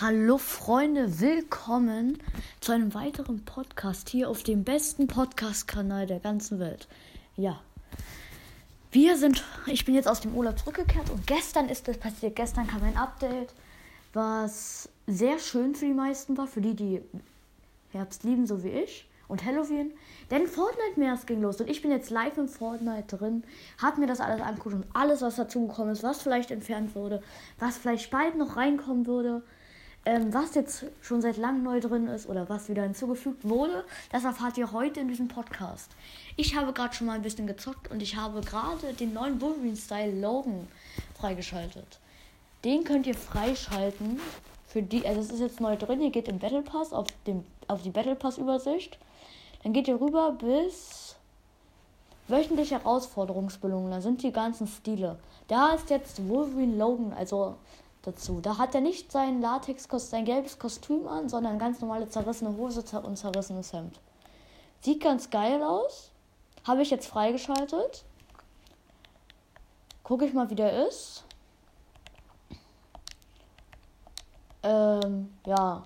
Hallo 0.00 0.38
Freunde, 0.38 1.18
willkommen 1.18 2.22
zu 2.60 2.70
einem 2.70 2.94
weiteren 2.94 3.44
Podcast 3.44 4.08
hier 4.08 4.30
auf 4.30 4.44
dem 4.44 4.62
besten 4.62 5.08
Podcast-Kanal 5.08 6.06
der 6.06 6.20
ganzen 6.20 6.60
Welt. 6.60 6.86
Ja, 7.36 7.58
wir 8.92 9.16
sind, 9.16 9.42
ich 9.66 9.84
bin 9.84 9.96
jetzt 9.96 10.06
aus 10.06 10.20
dem 10.20 10.36
Urlaub 10.36 10.56
zurückgekehrt 10.56 11.10
und 11.10 11.26
gestern 11.26 11.68
ist 11.68 11.88
das 11.88 11.98
passiert. 11.98 12.36
Gestern 12.36 12.68
kam 12.68 12.84
ein 12.84 12.96
Update, 12.96 13.52
was 14.12 14.88
sehr 15.08 15.40
schön 15.40 15.74
für 15.74 15.86
die 15.86 15.94
meisten 15.94 16.38
war, 16.38 16.46
für 16.46 16.60
die, 16.60 16.76
die 16.76 17.02
Herbst 17.90 18.22
lieben, 18.22 18.46
so 18.46 18.62
wie 18.62 18.68
ich. 18.68 19.08
Und 19.26 19.44
Halloween. 19.44 19.92
Denn 20.30 20.46
Fortnite 20.46 21.00
März 21.00 21.26
ging 21.26 21.42
los 21.42 21.60
und 21.60 21.68
ich 21.68 21.82
bin 21.82 21.90
jetzt 21.90 22.10
live 22.10 22.38
im 22.38 22.46
Fortnite 22.46 23.16
drin. 23.16 23.42
Hab 23.82 23.98
mir 23.98 24.06
das 24.06 24.20
alles 24.20 24.42
angeguckt 24.42 24.76
und 24.76 24.86
alles, 24.94 25.22
was 25.22 25.34
dazugekommen 25.34 25.92
ist, 25.92 26.04
was 26.04 26.22
vielleicht 26.22 26.52
entfernt 26.52 26.94
wurde, 26.94 27.20
was 27.58 27.76
vielleicht 27.76 28.12
bald 28.12 28.38
noch 28.38 28.54
reinkommen 28.54 29.04
würde 29.04 29.42
ähm, 30.08 30.32
was 30.32 30.54
jetzt 30.54 30.86
schon 31.02 31.20
seit 31.20 31.36
langem 31.36 31.64
neu 31.64 31.80
drin 31.80 32.06
ist 32.06 32.26
oder 32.26 32.48
was 32.48 32.70
wieder 32.70 32.82
hinzugefügt 32.82 33.46
wurde, 33.46 33.84
das 34.10 34.24
erfahrt 34.24 34.56
ihr 34.56 34.72
heute 34.72 35.00
in 35.00 35.08
diesem 35.08 35.28
Podcast. 35.28 35.90
Ich 36.34 36.56
habe 36.56 36.72
gerade 36.72 36.94
schon 36.94 37.08
mal 37.08 37.12
ein 37.12 37.22
bisschen 37.22 37.46
gezockt 37.46 37.90
und 37.90 38.00
ich 38.00 38.16
habe 38.16 38.40
gerade 38.40 38.94
den 38.94 39.12
neuen 39.12 39.38
Wolverine-Style 39.38 40.18
Logan 40.18 40.66
freigeschaltet. 41.20 41.98
Den 42.64 42.84
könnt 42.84 43.06
ihr 43.06 43.14
freischalten 43.14 44.18
für 44.66 44.80
die, 44.80 45.06
also 45.06 45.20
es 45.20 45.30
ist 45.30 45.40
jetzt 45.40 45.60
neu 45.60 45.76
drin, 45.76 46.00
ihr 46.00 46.10
geht 46.10 46.28
im 46.28 46.38
Battle 46.38 46.62
Pass 46.62 46.94
auf, 46.94 47.08
dem, 47.26 47.44
auf 47.66 47.82
die 47.82 47.90
Battle 47.90 48.16
Pass 48.16 48.38
Übersicht. 48.38 48.98
Dann 49.62 49.74
geht 49.74 49.88
ihr 49.88 50.00
rüber 50.00 50.32
bis 50.32 51.16
wöchentliche 52.28 52.76
Herausforderungsbelohnungen. 52.76 53.90
Da 53.90 54.00
sind 54.00 54.22
die 54.22 54.32
ganzen 54.32 54.68
Stile. 54.68 55.18
Da 55.48 55.74
ist 55.74 55.90
jetzt 55.90 56.26
Wolverine 56.26 56.76
Logan, 56.76 57.12
also 57.12 57.56
dazu. 58.08 58.40
Da 58.40 58.58
hat 58.58 58.74
er 58.74 58.80
nicht 58.80 59.12
sein 59.12 59.40
Latex, 59.40 59.86
sein 60.10 60.24
gelbes 60.24 60.58
Kostüm 60.58 61.06
an, 61.06 61.28
sondern 61.28 61.58
ganz 61.58 61.80
normale 61.80 62.08
zerrissene 62.08 62.56
Hose 62.56 62.82
und 63.02 63.16
zerrissenes 63.16 63.72
Hemd. 63.72 64.00
Sieht 64.80 65.02
ganz 65.02 65.30
geil 65.30 65.62
aus. 65.62 66.10
Habe 66.66 66.82
ich 66.82 66.90
jetzt 66.90 67.06
freigeschaltet. 67.06 68.04
Gucke 70.02 70.24
ich 70.24 70.32
mal, 70.32 70.48
wie 70.50 70.54
der 70.54 70.86
ist. 70.86 71.24
Ähm, 74.62 75.34
ja. 75.46 75.84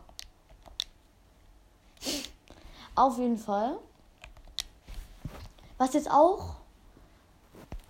Auf 2.94 3.18
jeden 3.18 3.38
Fall. 3.38 3.78
Was 5.78 5.94
jetzt 5.94 6.10
auch 6.10 6.56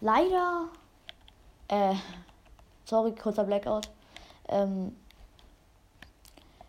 leider. 0.00 0.68
Äh, 1.68 1.94
sorry, 2.84 3.14
kurzer 3.14 3.44
Blackout. 3.44 3.88
Ähm, 4.52 4.96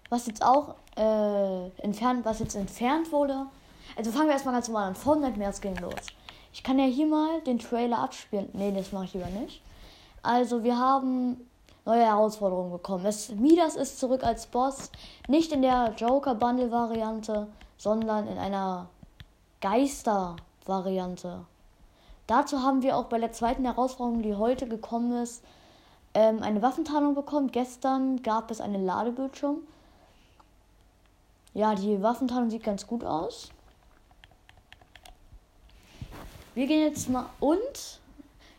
was 0.09 0.27
jetzt 0.27 0.43
auch 0.43 0.75
äh, 0.95 1.69
entfernt, 1.81 2.23
was 2.23 2.39
jetzt 2.39 2.55
entfernt 2.55 3.11
wurde. 3.11 3.47
Also 3.97 4.11
fangen 4.11 4.27
wir 4.27 4.33
erstmal 4.33 4.53
ganz 4.53 4.67
normal 4.67 4.89
an. 4.89 4.95
Fortnite 4.95 5.39
März 5.39 5.59
ging 5.59 5.75
los. 5.77 5.93
Ich 6.53 6.61
kann 6.61 6.77
ja 6.77 6.85
hier 6.85 7.07
mal 7.07 7.41
den 7.41 7.57
Trailer 7.57 7.97
abspielen. 7.97 8.49
Nee, 8.53 8.71
das 8.71 8.91
mache 8.91 9.05
ich 9.05 9.13
lieber 9.13 9.27
nicht. 9.27 9.61
Also 10.21 10.63
wir 10.63 10.77
haben 10.77 11.49
neue 11.85 12.05
Herausforderungen 12.05 12.71
bekommen. 12.71 13.05
Es, 13.05 13.29
Midas 13.29 13.75
ist 13.75 13.99
zurück 13.99 14.23
als 14.23 14.45
Boss. 14.45 14.91
Nicht 15.27 15.51
in 15.51 15.63
der 15.63 15.93
Joker-Bundle-Variante, 15.97 17.47
sondern 17.77 18.27
in 18.27 18.37
einer 18.37 18.87
Geister-Variante. 19.61 21.45
Dazu 22.27 22.61
haben 22.61 22.83
wir 22.83 22.97
auch 22.97 23.05
bei 23.05 23.19
der 23.19 23.31
zweiten 23.31 23.65
Herausforderung, 23.65 24.21
die 24.21 24.35
heute 24.35 24.67
gekommen 24.67 25.23
ist, 25.23 25.43
ähm, 26.13 26.41
eine 26.41 26.61
Waffentarnung 26.61 27.15
bekommen. 27.15 27.51
Gestern 27.51 28.21
gab 28.21 28.51
es 28.51 28.61
einen 28.61 28.85
Ladebildschirm. 28.85 29.57
Ja, 31.53 31.75
die 31.75 32.01
Waffentarnung 32.01 32.49
sieht 32.49 32.63
ganz 32.63 32.87
gut 32.87 33.03
aus. 33.03 33.49
Wir 36.55 36.67
gehen 36.67 36.81
jetzt 36.81 37.09
mal 37.09 37.25
und 37.39 37.99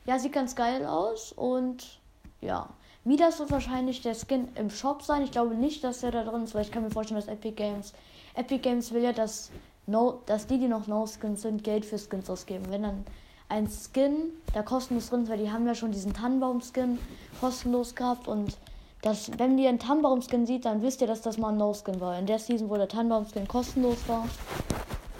ja, 0.06 0.18
sieht 0.18 0.32
ganz 0.32 0.54
geil 0.54 0.84
aus 0.84 1.32
und 1.32 2.00
ja. 2.40 2.68
Midas 3.04 3.38
wird 3.38 3.50
wahrscheinlich 3.50 4.00
der 4.00 4.14
Skin 4.14 4.48
im 4.54 4.70
Shop 4.70 5.02
sein. 5.02 5.22
Ich 5.22 5.30
glaube 5.30 5.54
nicht, 5.54 5.84
dass 5.84 6.02
er 6.02 6.10
da 6.10 6.24
drin 6.24 6.44
ist, 6.44 6.54
weil 6.54 6.62
ich 6.62 6.72
kann 6.72 6.82
mir 6.82 6.90
vorstellen, 6.90 7.20
dass 7.20 7.28
Epic 7.28 7.54
Games 7.54 7.92
Epic 8.34 8.62
Games 8.62 8.92
will 8.92 9.02
ja, 9.02 9.12
dass 9.12 9.50
no, 9.86 10.20
dass 10.26 10.46
die, 10.46 10.58
die 10.58 10.68
noch 10.68 10.86
No 10.86 11.06
Skins 11.06 11.42
sind, 11.42 11.62
Geld 11.62 11.84
für 11.84 11.98
Skins 11.98 12.28
ausgeben. 12.28 12.64
Wenn 12.68 12.82
dann 12.82 13.04
ein 13.48 13.68
Skin, 13.68 14.30
der 14.54 14.62
kostenlos 14.62 15.10
drin 15.10 15.22
ist, 15.22 15.30
weil 15.30 15.38
die 15.38 15.50
haben 15.50 15.66
ja 15.66 15.74
schon 15.74 15.92
diesen 15.92 16.14
Tannenbaum-Skin 16.14 16.98
kostenlos 17.40 17.94
gehabt 17.94 18.28
und 18.28 18.56
das, 19.02 19.30
wenn 19.38 19.58
ihr 19.58 19.68
einen 19.68 19.78
Tannenbaum-Skin 19.78 20.46
sieht, 20.46 20.64
dann 20.64 20.80
wisst 20.80 21.02
ihr, 21.02 21.06
dass 21.06 21.20
das 21.20 21.36
mal 21.36 21.50
ein 21.50 21.58
No-Skin 21.58 22.00
war. 22.00 22.18
In 22.18 22.24
der 22.24 22.38
Season, 22.38 22.70
wo 22.70 22.76
der 22.76 22.88
Tannenbaum-Skin 22.88 23.46
kostenlos 23.46 23.98
war, 24.08 24.26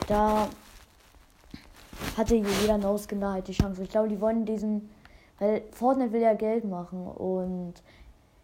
da 0.09 0.49
hatte 2.17 2.37
jeder 2.37 2.79
No-Skin 2.79 3.21
da 3.21 3.33
halt 3.33 3.47
die 3.49 3.53
Chance. 3.53 3.83
Ich 3.83 3.91
glaube, 3.91 4.09
die 4.09 4.21
wollen 4.21 4.47
diesen, 4.47 4.89
weil 5.39 5.63
Fortnite 5.73 6.13
will 6.13 6.23
ja 6.23 6.33
Geld 6.33 6.65
machen 6.65 7.07
und 7.07 7.75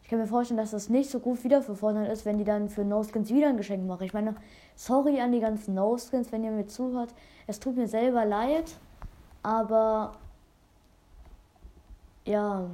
ich 0.02 0.10
kann 0.10 0.18
mir 0.18 0.26
vorstellen, 0.26 0.58
dass 0.58 0.72
das 0.72 0.88
nicht 0.88 1.08
so 1.08 1.20
gut 1.20 1.42
wieder 1.42 1.62
für 1.62 1.74
Fortnite 1.74 2.10
ist, 2.10 2.26
wenn 2.26 2.36
die 2.36 2.44
dann 2.44 2.68
für 2.68 2.84
No-Skins 2.84 3.30
wieder 3.30 3.48
ein 3.48 3.56
Geschenk 3.56 3.86
machen. 3.86 4.04
Ich 4.04 4.12
meine, 4.12 4.34
sorry 4.76 5.20
an 5.20 5.32
die 5.32 5.40
ganzen 5.40 5.74
No-Skins, 5.74 6.32
wenn 6.32 6.44
ihr 6.44 6.50
mir 6.50 6.66
zuhört. 6.66 7.14
Es 7.46 7.60
tut 7.60 7.76
mir 7.76 7.88
selber 7.88 8.24
leid. 8.26 8.74
Aber 9.42 10.12
ja. 12.24 12.68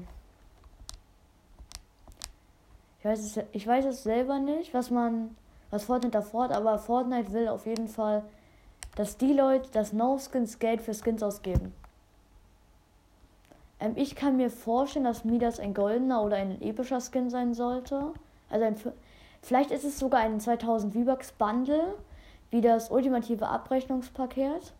Ich 2.98 3.04
weiß, 3.04 3.20
es, 3.20 3.44
ich 3.52 3.66
weiß 3.66 3.84
es 3.84 4.02
selber 4.02 4.38
nicht, 4.38 4.74
was 4.74 4.90
man, 4.90 5.36
was 5.70 5.84
Fortnite 5.84 6.12
da 6.12 6.22
fordert, 6.22 6.56
aber 6.56 6.78
Fortnite 6.78 7.32
will 7.32 7.48
auf 7.48 7.66
jeden 7.66 7.88
Fall, 7.88 8.24
dass 8.96 9.16
die 9.16 9.32
Leute, 9.32 9.70
das 9.72 9.92
No-Skins 9.92 10.58
Geld 10.58 10.82
für 10.82 10.94
Skins 10.94 11.22
ausgeben. 11.22 11.72
Ähm, 13.78 13.92
ich 13.96 14.16
kann 14.16 14.36
mir 14.36 14.50
vorstellen, 14.50 15.04
dass 15.04 15.24
Midas 15.24 15.60
ein 15.60 15.74
goldener 15.74 16.22
oder 16.22 16.36
ein 16.36 16.60
epischer 16.62 17.00
Skin 17.00 17.30
sein 17.30 17.54
sollte. 17.54 18.12
Also 18.50 18.64
ein, 18.64 18.76
vielleicht 19.42 19.70
ist 19.70 19.84
es 19.84 19.98
sogar 19.98 20.20
ein 20.20 20.40
2000 20.40 20.92
V-Bucks 20.94 21.32
Bundle, 21.32 21.94
wie 22.50 22.60
das 22.60 22.90
ultimative 22.90 23.48
Abrechnungspaket. 23.48 24.72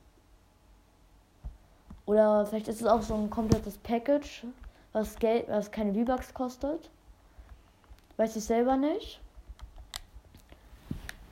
Oder 2.06 2.46
vielleicht 2.46 2.68
ist 2.68 2.80
es 2.80 2.86
auch 2.86 3.02
so 3.02 3.14
ein 3.14 3.28
komplettes 3.30 3.76
Package, 3.78 4.44
was 4.92 5.16
Geld, 5.16 5.48
was 5.48 5.70
keine 5.70 5.92
V-Bucks 5.92 6.32
kostet. 6.32 6.88
Weiß 8.16 8.36
ich 8.36 8.44
selber 8.44 8.76
nicht. 8.76 9.20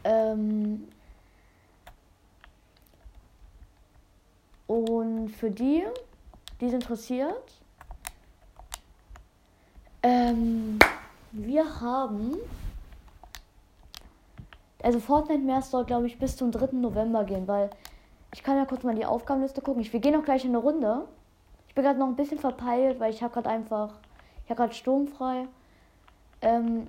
Ähm 0.03 0.89
und 4.67 5.29
für 5.31 5.51
die, 5.51 5.85
die 6.61 6.67
es 6.67 6.73
interessiert, 6.73 7.53
ähm, 10.03 10.79
wir 11.33 11.81
haben 11.81 12.37
also 14.85 15.01
Fortnite 15.01 15.41
mehr 15.41 15.63
soll 15.63 15.87
glaube 15.87 16.07
ich 16.07 16.19
bis 16.19 16.37
zum 16.37 16.53
3. 16.53 16.73
November 16.73 17.25
gehen, 17.25 17.49
weil 17.49 17.71
ich 18.35 18.43
kann 18.43 18.57
ja 18.57 18.65
kurz 18.65 18.83
mal 18.83 18.97
die 18.97 19.07
Aufgabenliste 19.07 19.61
gucken. 19.61 19.81
Ich, 19.81 19.93
wir 19.93 20.01
gehen 20.01 20.17
auch 20.17 20.25
gleich 20.25 20.45
in 20.45 20.51
eine 20.51 20.59
Runde. 20.59 21.07
Ich 21.69 21.75
bin 21.77 21.85
gerade 21.85 22.01
noch 22.01 22.09
ein 22.09 22.17
bisschen 22.17 22.41
verpeilt, 22.41 22.99
weil 22.99 23.13
ich 23.13 23.23
habe 23.23 23.33
gerade 23.33 23.49
einfach. 23.49 23.95
Ich 24.43 24.51
habe 24.51 24.57
gerade 24.57 24.75
sturmfrei. 24.75 25.47
Ähm, 26.43 26.89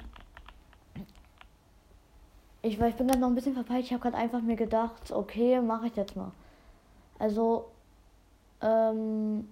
ich, 2.63 2.81
ich 2.81 2.95
bin 2.95 3.07
gerade 3.07 3.19
noch 3.19 3.27
ein 3.27 3.35
bisschen 3.35 3.53
verpeilt. 3.53 3.85
Ich 3.85 3.93
habe 3.93 4.01
gerade 4.01 4.17
einfach 4.17 4.41
mir 4.41 4.55
gedacht, 4.55 5.11
okay, 5.11 5.61
mache 5.61 5.85
ich 5.85 5.95
jetzt 5.95 6.15
mal. 6.15 6.31
Also, 7.19 7.67
ähm, 8.61 9.47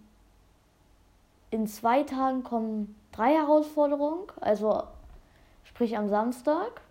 in 1.51 1.67
zwei 1.67 2.01
Tagen 2.01 2.43
kommen 2.43 2.95
drei 3.11 3.35
Herausforderungen. 3.35 4.23
Also, 4.41 4.81
sprich 5.63 5.95
am 5.95 6.09
Samstag. 6.09 6.81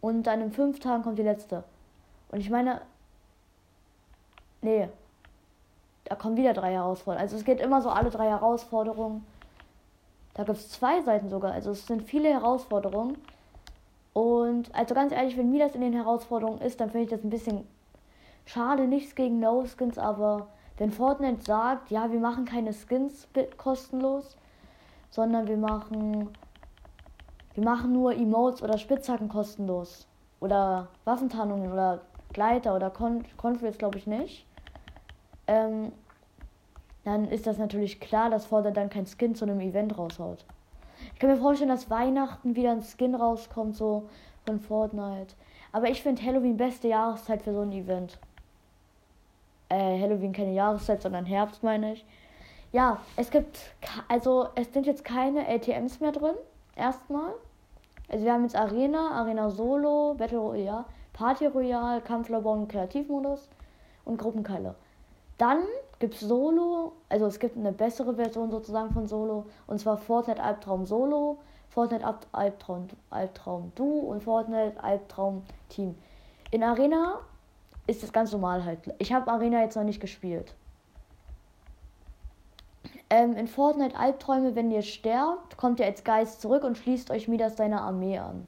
Und 0.00 0.22
dann 0.22 0.40
in 0.40 0.52
fünf 0.52 0.80
Tagen 0.80 1.02
kommt 1.02 1.18
die 1.18 1.22
letzte. 1.22 1.64
Und 2.30 2.40
ich 2.40 2.48
meine, 2.48 2.80
Nee. 4.62 4.88
Da 6.04 6.14
kommen 6.14 6.36
wieder 6.36 6.54
drei 6.54 6.72
Herausforderungen. 6.72 7.22
Also 7.22 7.36
es 7.36 7.44
geht 7.44 7.60
immer 7.60 7.82
so 7.82 7.90
alle 7.90 8.10
drei 8.10 8.28
Herausforderungen. 8.28 9.26
Da 10.34 10.44
gibt 10.44 10.58
es 10.58 10.70
zwei 10.70 11.02
Seiten 11.02 11.28
sogar. 11.28 11.52
Also 11.52 11.72
es 11.72 11.86
sind 11.86 12.02
viele 12.02 12.30
Herausforderungen. 12.30 13.18
Und 14.12 14.74
also 14.74 14.94
ganz 14.94 15.12
ehrlich, 15.12 15.36
wenn 15.36 15.50
mir 15.50 15.64
das 15.66 15.74
in 15.74 15.80
den 15.80 15.92
Herausforderungen 15.92 16.60
ist, 16.60 16.80
dann 16.80 16.90
finde 16.90 17.04
ich 17.04 17.10
das 17.10 17.24
ein 17.24 17.30
bisschen 17.30 17.66
schade. 18.44 18.86
Nichts 18.86 19.14
gegen 19.14 19.40
No-Skins, 19.40 19.98
aber 19.98 20.48
wenn 20.78 20.90
Fortnite 20.90 21.42
sagt, 21.42 21.90
ja, 21.90 22.10
wir 22.12 22.20
machen 22.20 22.44
keine 22.44 22.72
Skins 22.72 23.28
kostenlos, 23.56 24.36
sondern 25.10 25.46
wir 25.48 25.56
machen 25.56 26.30
wir 27.54 27.64
machen 27.64 27.92
nur 27.92 28.14
Emotes 28.14 28.62
oder 28.62 28.78
Spitzhacken 28.78 29.28
kostenlos. 29.28 30.06
Oder 30.40 30.88
Waffentarnungen 31.04 31.72
oder 31.72 32.00
Gleiter 32.32 32.74
oder 32.74 32.90
Con 32.90 33.24
Conflict, 33.36 33.78
glaube 33.78 33.98
ich 33.98 34.06
nicht 34.06 34.46
ähm, 35.46 35.92
dann 37.04 37.28
ist 37.28 37.46
das 37.46 37.58
natürlich 37.58 38.00
klar, 38.00 38.30
dass 38.30 38.46
Fortnite 38.46 38.74
dann 38.74 38.90
kein 38.90 39.06
Skin 39.06 39.34
zu 39.34 39.44
einem 39.44 39.60
Event 39.60 39.98
raushaut. 39.98 40.44
Ich 41.14 41.18
kann 41.18 41.30
mir 41.30 41.36
vorstellen, 41.36 41.70
dass 41.70 41.90
Weihnachten 41.90 42.54
wieder 42.54 42.70
ein 42.70 42.82
Skin 42.82 43.14
rauskommt, 43.14 43.76
so 43.76 44.08
von 44.46 44.60
Fortnite. 44.60 45.34
Aber 45.72 45.88
ich 45.88 46.02
finde 46.02 46.22
Halloween 46.22 46.56
beste 46.56 46.88
Jahreszeit 46.88 47.42
für 47.42 47.52
so 47.52 47.60
ein 47.60 47.72
Event. 47.72 48.18
Äh, 49.68 50.00
Halloween 50.00 50.32
keine 50.32 50.52
Jahreszeit, 50.52 51.02
sondern 51.02 51.24
Herbst, 51.24 51.62
meine 51.62 51.94
ich. 51.94 52.04
Ja, 52.72 53.00
es 53.16 53.30
gibt, 53.30 53.58
also 54.08 54.48
es 54.54 54.72
sind 54.72 54.86
jetzt 54.86 55.04
keine 55.04 55.48
ATMs 55.48 56.00
mehr 56.00 56.12
drin. 56.12 56.34
Erstmal. 56.76 57.32
Also 58.08 58.24
wir 58.24 58.32
haben 58.32 58.44
jetzt 58.44 58.56
Arena, 58.56 59.10
Arena 59.12 59.50
Solo, 59.50 60.14
Battle 60.14 60.38
Royale, 60.38 60.84
Party 61.12 61.46
Royale, 61.46 62.00
Kampflabor 62.00 62.52
und 62.54 62.68
Kreativmodus 62.68 63.48
und 64.04 64.18
Gruppenkeile. 64.18 64.74
Dann 65.42 65.64
gibt 65.98 66.14
es 66.14 66.20
Solo, 66.20 66.92
also 67.08 67.26
es 67.26 67.40
gibt 67.40 67.56
eine 67.56 67.72
bessere 67.72 68.14
Version 68.14 68.52
sozusagen 68.52 68.92
von 68.92 69.08
Solo, 69.08 69.46
und 69.66 69.80
zwar 69.80 69.96
Fortnite 69.96 70.40
Albtraum 70.40 70.86
Solo, 70.86 71.38
Fortnite 71.68 72.04
Albtraum, 72.30 72.86
Albtraum 73.10 73.72
Du 73.74 73.84
und 73.84 74.22
Fortnite 74.22 74.80
Albtraum 74.80 75.42
Team. 75.68 75.96
In 76.52 76.62
Arena 76.62 77.18
ist 77.88 78.04
das 78.04 78.12
ganz 78.12 78.30
normal 78.30 78.64
halt. 78.64 78.78
Ich 79.00 79.12
habe 79.12 79.28
Arena 79.32 79.62
jetzt 79.62 79.74
noch 79.74 79.82
nicht 79.82 79.98
gespielt. 79.98 80.54
Ähm, 83.10 83.36
in 83.36 83.48
Fortnite 83.48 83.98
Albträume, 83.98 84.54
wenn 84.54 84.70
ihr 84.70 84.82
sterbt, 84.82 85.56
kommt 85.56 85.80
ihr 85.80 85.86
als 85.86 86.04
Geist 86.04 86.40
zurück 86.40 86.62
und 86.62 86.78
schließt 86.78 87.10
euch 87.10 87.26
Midas 87.26 87.56
seiner 87.56 87.80
Armee 87.80 88.16
an. 88.16 88.46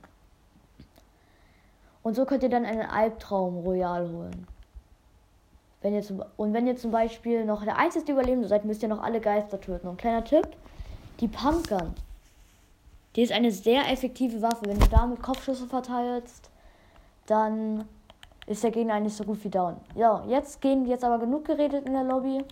Und 2.05 2.14
so 2.14 2.25
könnt 2.25 2.44
ihr 2.44 2.50
dann 2.50 2.64
einen 2.64 2.88
Albtraum 2.88 3.67
Royal 3.67 4.08
holen. 4.12 4.47
Wenn 5.85 5.93
ihr 5.93 6.01
zum, 6.01 6.25
und 6.39 6.55
wenn 6.55 6.67
ihr 6.67 6.77
zum 6.77 6.91
Beispiel 6.91 7.45
noch 7.45 7.63
der 7.63 7.77
einzige 7.77 8.13
Überlebende 8.13 8.49
seid, 8.49 8.65
müsst 8.65 8.83
ihr 8.83 8.89
noch 8.89 9.03
alle 9.03 9.21
Geister 9.21 9.61
töten. 9.61 9.87
Und 9.87 9.99
kleiner 9.99 10.25
Tipp: 10.25 10.49
Die 11.21 11.29
Pumpgun. 11.29 11.93
Die 13.15 13.21
ist 13.21 13.33
eine 13.33 13.51
sehr 13.51 13.93
effektive 13.93 14.41
Waffe. 14.41 14.65
Wenn 14.65 14.79
du 14.79 14.89
damit 14.89 15.21
Kopfschüsse 15.23 15.67
verteilst, 15.67 16.49
dann 17.27 17.85
ist 18.47 18.65
der 18.65 18.71
Gegner 18.71 18.95
eigentlich 18.95 19.15
so 19.15 19.25
gut 19.25 19.45
wie 19.45 19.51
down. 19.51 19.77
Ja, 19.95 20.25
jetzt 20.27 20.63
gehen 20.63 20.87
jetzt 20.87 21.05
aber 21.05 21.19
genug 21.19 21.45
geredet 21.45 21.85
in 21.85 21.93
der 21.93 22.05
Lobby. 22.05 22.43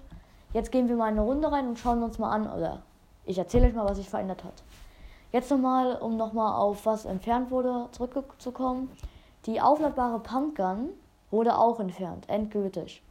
Jetzt 0.53 0.71
gehen 0.71 0.91
wir 0.91 0.97
mal 0.97 1.09
in 1.09 1.19
eine 1.19 1.27
Runde 1.27 1.51
rein 1.51 1.69
und 1.69 1.79
schauen 1.79 2.03
uns 2.03 2.19
mal 2.19 2.33
an. 2.33 2.53
Oder 2.53 2.83
ich 3.25 3.39
erzähle 3.39 3.69
euch 3.69 3.75
mal, 3.75 3.87
was 3.87 3.97
sich 3.97 4.11
verändert 4.11 4.45
hat. 4.45 4.63
Jetzt 5.33 5.51
nochmal, 5.51 5.97
um 5.97 6.19
nochmal 6.19 6.61
auf 6.61 6.85
was 6.85 7.07
entfernt 7.07 7.51
wurde, 7.51 7.89
zurückzukommen. 7.93 8.91
Die 9.47 9.59
aufladbare 9.59 10.21
Pumpgun 10.21 10.91
wurde 11.31 11.57
auch 11.57 11.81
entfernt, 11.81 12.29
endgültig. 12.29 13.03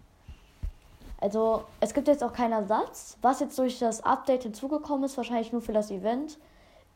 Also 1.22 1.64
es 1.80 1.94
gibt 1.94 2.08
jetzt 2.08 2.24
auch 2.24 2.34
keinen 2.34 2.54
Ersatz. 2.54 3.18
Was 3.22 3.40
jetzt 3.40 3.58
durch 3.58 3.80
das 3.80 4.04
Update 4.04 4.44
hinzugekommen 4.44 5.06
ist, 5.06 5.16
wahrscheinlich 5.16 5.52
nur 5.52 5.62
für 5.62 5.72
das 5.72 5.92
Event, 5.92 6.38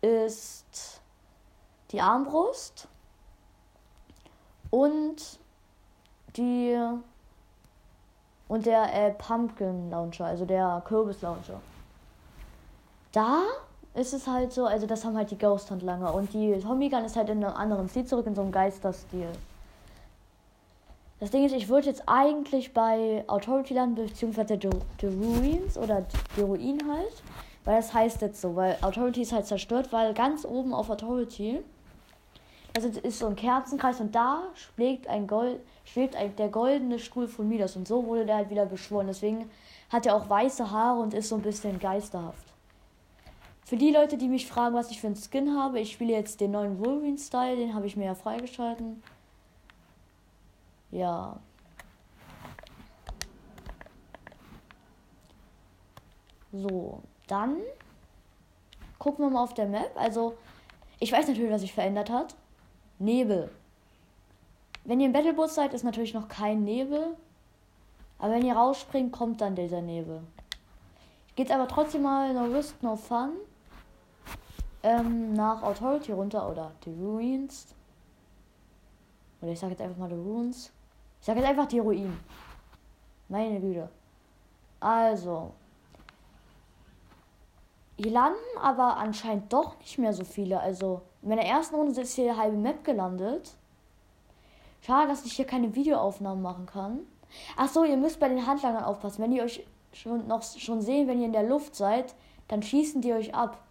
ist 0.02 1.00
die 1.92 2.02
Armbrust 2.02 2.88
und 4.72 5.40
die 6.36 6.78
und 8.48 8.66
der 8.66 8.94
äh, 8.94 9.12
Pumpkin 9.12 9.90
Launcher, 9.90 10.26
also 10.26 10.46
der 10.46 10.82
Kürbis 10.86 11.22
Launcher. 11.22 11.60
Da 13.12 13.42
ist 13.94 14.14
es 14.14 14.28
halt 14.28 14.52
so, 14.52 14.66
also 14.66 14.86
das 14.86 15.06
haben 15.06 15.16
halt 15.16 15.32
die 15.32 15.38
Ghost 15.38 15.72
Hunt 15.72 15.82
lange 15.82 16.12
und 16.12 16.34
die 16.34 16.60
Zombie 16.60 16.90
Gun 16.90 17.06
ist 17.06 17.16
halt 17.16 17.30
in 17.30 17.44
einem 17.44 17.56
anderen 17.56 17.90
Stil 17.90 18.06
zurück, 18.06 18.28
in 18.28 18.36
so 18.36 18.42
einem 18.42 18.52
Geisterstil. 18.52 19.30
Das 21.20 21.32
Ding 21.32 21.46
ist, 21.46 21.54
ich 21.54 21.70
würde 21.70 21.88
jetzt 21.88 22.04
eigentlich 22.08 22.74
bei 22.74 23.24
Authority 23.28 23.74
landen, 23.74 24.06
beziehungsweise 24.06 24.60
The, 24.62 24.70
The 25.00 25.08
Ruins 25.08 25.78
oder 25.78 26.06
The 26.36 26.42
Ruin 26.42 26.78
halt. 26.90 27.24
Weil 27.64 27.78
das 27.78 27.94
heißt 27.94 28.22
jetzt 28.22 28.42
so, 28.42 28.56
weil 28.56 28.78
Authority 28.82 29.22
ist 29.22 29.32
halt 29.32 29.48
zerstört, 29.48 29.92
weil 29.92 30.14
ganz 30.14 30.46
oben 30.46 30.74
auf 30.74 30.90
Authority, 30.90 31.62
also 32.76 32.90
ist 32.90 33.20
so 33.20 33.28
ein 33.28 33.36
Kerzenkreis 33.36 34.00
und 34.00 34.14
da 34.14 34.44
schlägt 34.54 35.08
ein 35.08 35.26
Gold, 35.26 35.62
schwebt 35.84 36.16
ein, 36.16 36.36
der 36.36 36.50
goldene 36.50 37.00
Stuhl 37.00 37.28
von 37.28 37.48
Midas 37.48 37.76
und 37.76 37.88
so 37.88 38.06
wurde 38.06 38.26
der 38.26 38.36
halt 38.36 38.50
wieder 38.52 38.66
beschworen. 38.66 39.08
Deswegen 39.08 39.50
hat 39.90 40.06
er 40.06 40.16
auch 40.16 40.30
weiße 40.30 40.70
Haare 40.70 41.00
und 41.00 41.14
ist 41.14 41.30
so 41.30 41.36
ein 41.36 41.42
bisschen 41.42 41.80
geisterhaft. 41.80 42.46
Für 43.66 43.78
die 43.78 43.90
Leute, 43.90 44.18
die 44.18 44.28
mich 44.28 44.46
fragen, 44.46 44.76
was 44.76 44.92
ich 44.92 45.02
für 45.02 45.08
einen 45.08 45.16
Skin 45.16 45.58
habe, 45.58 45.80
ich 45.80 45.94
spiele 45.94 46.14
jetzt 46.14 46.40
den 46.42 46.52
neuen 46.52 46.78
Wolverine-Style, 46.78 47.56
den 47.56 47.74
habe 47.74 47.88
ich 47.88 47.98
mir 47.98 48.06
ja 48.06 48.14
freigeschalten. 48.14 49.02
Ja. 50.92 51.40
So, 56.52 57.02
dann 57.28 57.58
gucken 58.98 59.26
wir 59.26 59.30
mal 59.30 59.44
auf 59.44 59.54
der 59.54 59.68
Map. 59.68 59.92
Also, 59.96 60.38
ich 61.00 61.12
weiß 61.12 61.28
natürlich, 61.28 61.52
was 61.52 61.62
sich 61.62 61.74
verändert 61.74 62.10
hat. 62.10 62.36
Nebel. 62.98 63.52
Wenn 64.86 65.00
ihr 65.00 65.08
im 65.08 65.14
Battlebus 65.14 65.56
seid, 65.56 65.74
ist 65.74 65.84
natürlich 65.84 66.14
noch 66.14 66.28
kein 66.28 66.64
Nebel. 66.64 67.16
Aber 68.20 68.34
wenn 68.34 68.46
ihr 68.46 68.56
rausspringt, 68.56 69.12
kommt 69.12 69.42
dann 69.42 69.56
dieser 69.56 69.82
Nebel. 69.82 70.22
Jetzt 71.36 71.52
aber 71.52 71.68
trotzdem 71.68 72.04
mal 72.04 72.34
No 72.34 72.46
Risk, 72.46 72.82
No 72.82 72.96
Fun 72.96 73.32
ähm, 74.84 75.34
nach 75.34 75.64
Authority 75.64 76.14
runter 76.14 76.50
oder 76.50 76.72
The 76.86 76.92
Ruins. 76.92 77.75
Oder 79.46 79.54
ich 79.54 79.60
sage 79.60 79.74
jetzt 79.74 79.82
einfach 79.82 79.98
mal 79.98 80.10
The 80.10 80.16
Ruins. 80.16 80.72
Ich 81.20 81.26
sage 81.28 81.40
jetzt 81.40 81.50
einfach 81.50 81.68
die 81.68 81.78
Ruinen. 81.78 82.20
Meine 83.30 83.60
Güte. 83.60 83.88
Also. 84.80 85.52
Hier 87.98 88.12
landen 88.12 88.40
aber 88.60 88.98
anscheinend 88.98 89.54
doch 89.54 89.78
nicht 89.80 90.00
mehr 90.00 90.14
so 90.14 90.24
viele. 90.24 90.60
Also, 90.60 91.04
in 91.22 91.30
meiner 91.30 91.44
ersten 91.44 91.76
Runde 91.76 92.02
ist 92.02 92.16
hier 92.16 92.34
die 92.34 92.40
halbe 92.40 92.58
Map 92.58 92.84
gelandet. 92.84 93.54
Schade, 94.82 95.10
dass 95.10 95.24
ich 95.26 95.34
hier 95.34 95.46
keine 95.46 95.76
Videoaufnahmen 95.76 96.42
machen 96.42 96.66
kann. 96.66 97.02
Ach 97.56 97.70
so, 97.70 97.84
ihr 97.84 97.98
müsst 97.98 98.20
bei 98.20 98.28
den 98.28 98.48
Handlangern 98.48 98.84
aufpassen. 98.84 99.22
Wenn 99.22 99.32
die 99.32 99.44
euch 99.44 99.64
schon 99.94 100.26
noch 100.26 100.42
schon 100.42 100.82
sehen, 100.82 101.08
wenn 101.08 101.20
ihr 101.20 101.28
in 101.28 101.34
der 101.34 101.48
Luft 101.48 101.76
seid, 101.76 102.16
dann 102.48 102.64
schießen 102.64 103.02
die 103.02 103.14
euch 103.14 103.36
ab. 103.36 103.64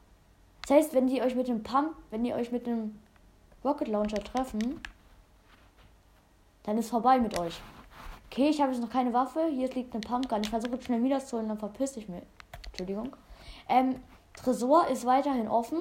Das 0.63 0.77
heißt, 0.77 0.95
wenn 0.95 1.09
die 1.09 1.21
euch 1.21 1.35
mit 1.35 1.49
dem 1.49 1.65
Pump, 1.65 1.97
wenn 2.11 2.23
die 2.23 2.33
euch 2.33 2.53
mit 2.53 2.69
dem 2.69 2.97
Rocket 3.65 3.89
Launcher 3.89 4.23
treffen, 4.23 4.81
dann 6.65 6.79
ist 6.79 6.91
vorbei 6.91 7.19
mit 7.19 7.39
euch. 7.39 7.61
Okay, 8.27 8.49
ich 8.49 8.61
habe 8.61 8.73
jetzt 8.73 8.81
noch 8.81 8.91
keine 8.91 9.13
Waffe. 9.13 9.47
Hier 9.47 9.71
liegt 9.71 9.95
eine 9.95 10.01
Pumpgun. 10.01 10.43
Ich 10.43 10.51
versuche 10.51 10.81
schnell 10.83 11.03
wieder 11.05 11.21
zu 11.21 11.37
holen, 11.37 11.49
dann 11.49 11.59
verpiss 11.59 11.97
ich 11.97 12.09
mich. 12.09 12.25
Entschuldigung. 12.67 13.15
Ähm, 13.69 14.01
Tresor 14.35 14.89
ist 14.89 15.07
weiterhin 15.07 15.49
offen. 15.49 15.81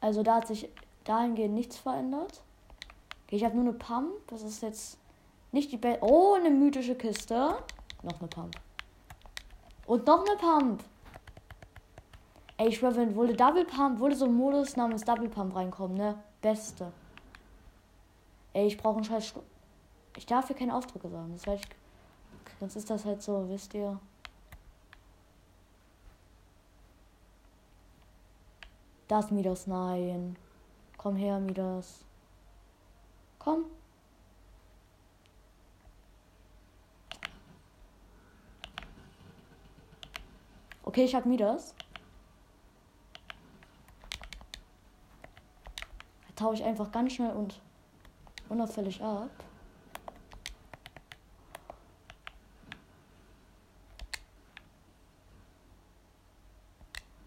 Also 0.00 0.24
da 0.24 0.36
hat 0.36 0.48
sich 0.48 0.68
dahingehend 1.04 1.54
nichts 1.54 1.78
verändert. 1.78 2.42
Okay, 3.26 3.36
ich 3.36 3.44
habe 3.44 3.54
nur 3.54 3.64
eine 3.64 3.74
Pump. 3.74 4.10
Das 4.26 4.42
ist 4.42 4.62
jetzt 4.62 4.98
nicht 5.52 5.70
die 5.70 5.76
Best. 5.76 6.02
Oh, 6.02 6.34
eine 6.34 6.50
mythische 6.50 6.96
Kiste. 6.96 7.56
Noch 8.02 8.18
eine 8.18 8.28
Pump. 8.28 8.56
Und 9.86 10.06
noch 10.06 10.26
eine 10.26 10.36
Pump. 10.36 10.82
Ey, 12.62 12.68
ich 12.68 12.78
schwöre, 12.78 12.94
wenn 12.94 13.16
wurde 13.16 13.34
Double 13.34 13.64
Pump, 13.64 13.98
wurde 13.98 14.14
so 14.14 14.26
ein 14.26 14.34
Modus 14.34 14.76
namens 14.76 15.02
Double 15.02 15.28
Pump 15.28 15.56
reinkommen, 15.56 15.96
ne? 15.96 16.22
Beste. 16.40 16.92
Ey, 18.52 18.68
ich 18.68 18.78
brauche 18.78 18.98
einen 18.98 19.04
scheiß. 19.04 19.26
Stu 19.26 19.40
ich 20.16 20.26
darf 20.26 20.46
hier 20.46 20.54
keine 20.54 20.76
Ausdrücke 20.76 21.08
sagen. 21.08 21.32
Das 21.32 21.54
ich. 21.56 21.68
Sonst 22.60 22.76
ist 22.76 22.88
das 22.88 23.04
halt 23.04 23.20
so, 23.20 23.48
wisst 23.48 23.74
ihr. 23.74 23.98
Das 29.08 29.32
Midas, 29.32 29.66
nein. 29.66 30.36
Komm 30.96 31.16
her, 31.16 31.40
Midas. 31.40 32.04
Komm. 33.40 33.64
Okay, 40.84 41.02
ich 41.02 41.14
hab 41.16 41.26
Midas. 41.26 41.74
Taue 46.36 46.54
ich 46.54 46.64
einfach 46.64 46.90
ganz 46.92 47.12
schnell 47.12 47.32
und 47.32 47.60
unauffällig 48.48 49.02
ab. 49.02 49.30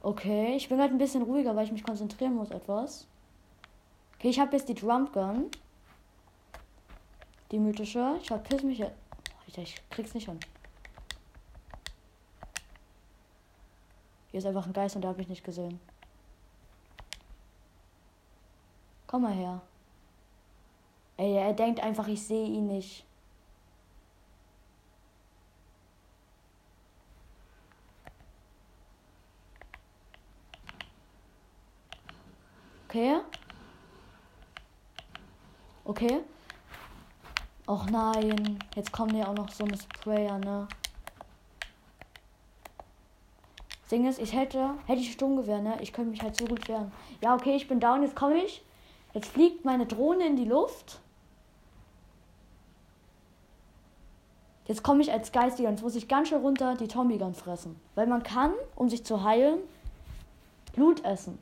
Okay, 0.01 0.55
ich 0.55 0.69
bin 0.69 0.79
halt 0.79 0.91
ein 0.91 0.99
bisschen 0.99 1.23
ruhiger, 1.23 1.55
weil 1.55 1.65
ich 1.65 1.71
mich 1.71 1.83
konzentrieren 1.83 2.35
muss 2.35 2.51
etwas. 2.51 3.07
Okay, 4.17 4.29
ich 4.29 4.39
habe 4.39 4.55
jetzt 4.55 4.69
die 4.69 4.75
Drum 4.75 5.11
Gun. 5.11 5.49
Die 7.51 7.57
mythische. 7.57 8.17
Ich 8.21 8.27
verpiss 8.27 8.61
mich 8.61 8.77
jetzt. 8.77 8.93
Ich 9.57 9.81
krieg's 9.89 10.13
nicht 10.13 10.29
an. 10.29 10.39
Hier 14.29 14.39
ist 14.39 14.45
einfach 14.45 14.67
ein 14.67 14.73
Geist 14.73 14.95
und 14.95 15.01
der 15.01 15.09
habe 15.09 15.21
ich 15.21 15.29
nicht 15.29 15.43
gesehen. 15.43 15.79
Komm 19.15 19.21
mal 19.21 19.31
her. 19.31 19.61
Ey, 21.15 21.37
er 21.37 21.53
denkt 21.53 21.79
einfach, 21.79 22.05
ich 22.09 22.21
sehe 22.21 22.47
ihn 22.47 22.67
nicht. 22.67 23.05
Okay. 32.89 33.21
Okay. 35.85 36.19
Och 37.67 37.89
nein. 37.89 38.59
Jetzt 38.75 38.91
kommen 38.91 39.15
ja 39.15 39.27
auch 39.27 39.33
noch 39.33 39.47
so 39.47 39.63
eine 39.63 39.77
Sprayer, 39.77 40.39
ne? 40.39 40.67
Ding 43.89 44.05
ist, 44.09 44.19
ich 44.19 44.33
hätte, 44.33 44.71
hätte 44.87 44.99
ich 44.99 45.13
Sturmgewehr, 45.13 45.61
ne? 45.61 45.77
Ich 45.79 45.93
könnte 45.93 46.11
mich 46.11 46.21
halt 46.21 46.35
so 46.35 46.43
gut 46.43 46.67
wehren. 46.67 46.91
Ja, 47.21 47.33
okay, 47.33 47.55
ich 47.55 47.69
bin 47.69 47.79
down, 47.79 48.03
jetzt 48.03 48.17
komme 48.17 48.43
ich. 48.43 48.61
Jetzt 49.15 49.29
fliegt 49.29 49.63
meine 49.63 49.85
Drohne 49.85 50.27
in 50.27 50.35
die 50.35 50.43
Luft. 50.43 50.99
Jetzt 54.65 54.83
komme 54.83 55.01
ich 55.01 55.11
als 55.11 55.31
Geistiger 55.31 55.69
jetzt 55.69 55.83
muss 55.83 55.95
ich 55.95 56.09
ganz 56.09 56.27
schön 56.27 56.41
runter 56.41 56.75
die 56.75 56.89
Tommy 56.89 57.17
Gun 57.17 57.33
fressen. 57.33 57.79
Weil 57.95 58.07
man 58.07 58.23
kann, 58.23 58.51
um 58.75 58.89
sich 58.89 59.05
zu 59.05 59.23
heilen, 59.23 59.59
Blut 60.73 61.05
essen. 61.05 61.39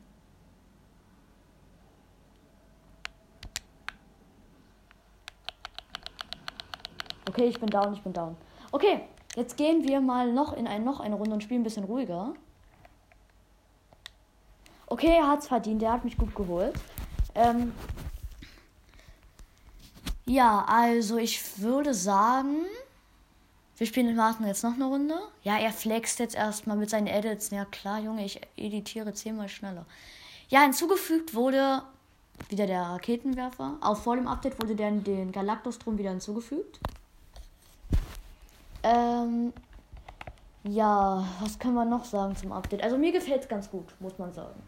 Okay, 7.28 7.46
ich 7.46 7.58
bin 7.58 7.70
down, 7.70 7.92
ich 7.92 8.02
bin 8.02 8.12
down. 8.12 8.36
Okay, 8.70 9.00
jetzt 9.34 9.56
gehen 9.56 9.82
wir 9.82 10.00
mal 10.00 10.32
noch 10.32 10.52
in 10.52 10.68
ein, 10.68 10.84
noch 10.84 11.00
eine 11.00 11.16
Runde 11.16 11.32
und 11.34 11.42
spielen 11.42 11.62
ein 11.62 11.64
bisschen 11.64 11.84
ruhiger. 11.84 12.34
Okay, 14.86 15.16
er 15.16 15.26
hat's 15.26 15.48
verdient, 15.48 15.82
der 15.82 15.92
hat 15.92 16.04
mich 16.04 16.16
gut 16.16 16.36
geholt. 16.36 16.74
Ähm, 17.34 17.72
ja, 20.26 20.64
also 20.66 21.18
ich 21.18 21.58
würde 21.60 21.92
sagen, 21.94 22.64
wir 23.76 23.86
spielen 23.86 24.14
Martin 24.14 24.46
jetzt 24.46 24.62
noch 24.62 24.74
eine 24.74 24.84
Runde. 24.84 25.18
Ja, 25.42 25.58
er 25.58 25.72
flext 25.72 26.18
jetzt 26.18 26.34
erstmal 26.34 26.76
mit 26.76 26.90
seinen 26.90 27.08
Edits. 27.08 27.50
Ja 27.50 27.64
klar, 27.64 28.00
Junge, 28.00 28.24
ich 28.24 28.40
editiere 28.56 29.12
zehnmal 29.12 29.48
schneller. 29.48 29.84
Ja, 30.48 30.62
hinzugefügt 30.62 31.34
wurde 31.34 31.82
wieder 32.48 32.66
der 32.66 32.82
Raketenwerfer. 32.82 33.78
Auch 33.80 33.96
vor 33.96 34.16
dem 34.16 34.28
Update 34.28 34.60
wurde 34.62 34.76
dann 34.76 35.04
den 35.04 35.32
Galactostrom 35.32 35.98
wieder 35.98 36.10
hinzugefügt. 36.10 36.78
Ähm, 38.82 39.52
ja, 40.62 41.26
was 41.40 41.58
können 41.58 41.74
wir 41.74 41.84
noch 41.84 42.04
sagen 42.04 42.36
zum 42.36 42.52
Update? 42.52 42.82
Also 42.82 42.96
mir 42.96 43.12
gefällt 43.12 43.42
es 43.42 43.48
ganz 43.48 43.70
gut, 43.70 43.86
muss 44.00 44.18
man 44.18 44.32
sagen. 44.32 44.60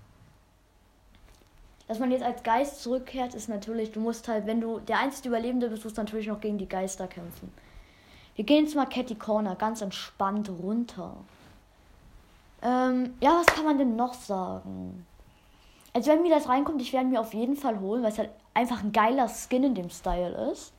Dass 1.88 1.98
man 1.98 2.10
jetzt 2.10 2.24
als 2.24 2.42
Geist 2.42 2.82
zurückkehrt, 2.82 3.34
ist 3.34 3.48
natürlich, 3.48 3.92
du 3.92 4.00
musst 4.00 4.26
halt, 4.26 4.46
wenn 4.46 4.60
du 4.60 4.80
der 4.80 4.98
einzige 4.98 5.28
Überlebende 5.28 5.68
bist, 5.68 5.84
musst 5.84 5.96
du 5.96 6.02
natürlich 6.02 6.26
noch 6.26 6.40
gegen 6.40 6.58
die 6.58 6.68
Geister 6.68 7.06
kämpfen. 7.06 7.52
Wir 8.34 8.44
gehen 8.44 8.64
jetzt 8.64 8.74
mal 8.74 8.86
Catty 8.86 9.14
Corner 9.14 9.54
ganz 9.54 9.80
entspannt 9.80 10.50
runter. 10.50 11.14
Ähm, 12.62 13.14
ja, 13.20 13.40
was 13.40 13.46
kann 13.46 13.64
man 13.64 13.78
denn 13.78 13.96
noch 13.96 14.14
sagen? 14.14 15.06
Also 15.94 16.10
wenn 16.10 16.22
mir 16.22 16.34
das 16.34 16.48
reinkommt, 16.48 16.82
ich 16.82 16.92
werde 16.92 17.06
mir 17.06 17.20
auf 17.20 17.32
jeden 17.32 17.56
Fall 17.56 17.80
holen, 17.80 18.02
weil 18.02 18.12
es 18.12 18.18
halt 18.18 18.30
einfach 18.52 18.82
ein 18.82 18.92
geiler 18.92 19.28
Skin 19.28 19.64
in 19.64 19.74
dem 19.74 19.88
Style 19.88 20.50
ist. 20.50 20.72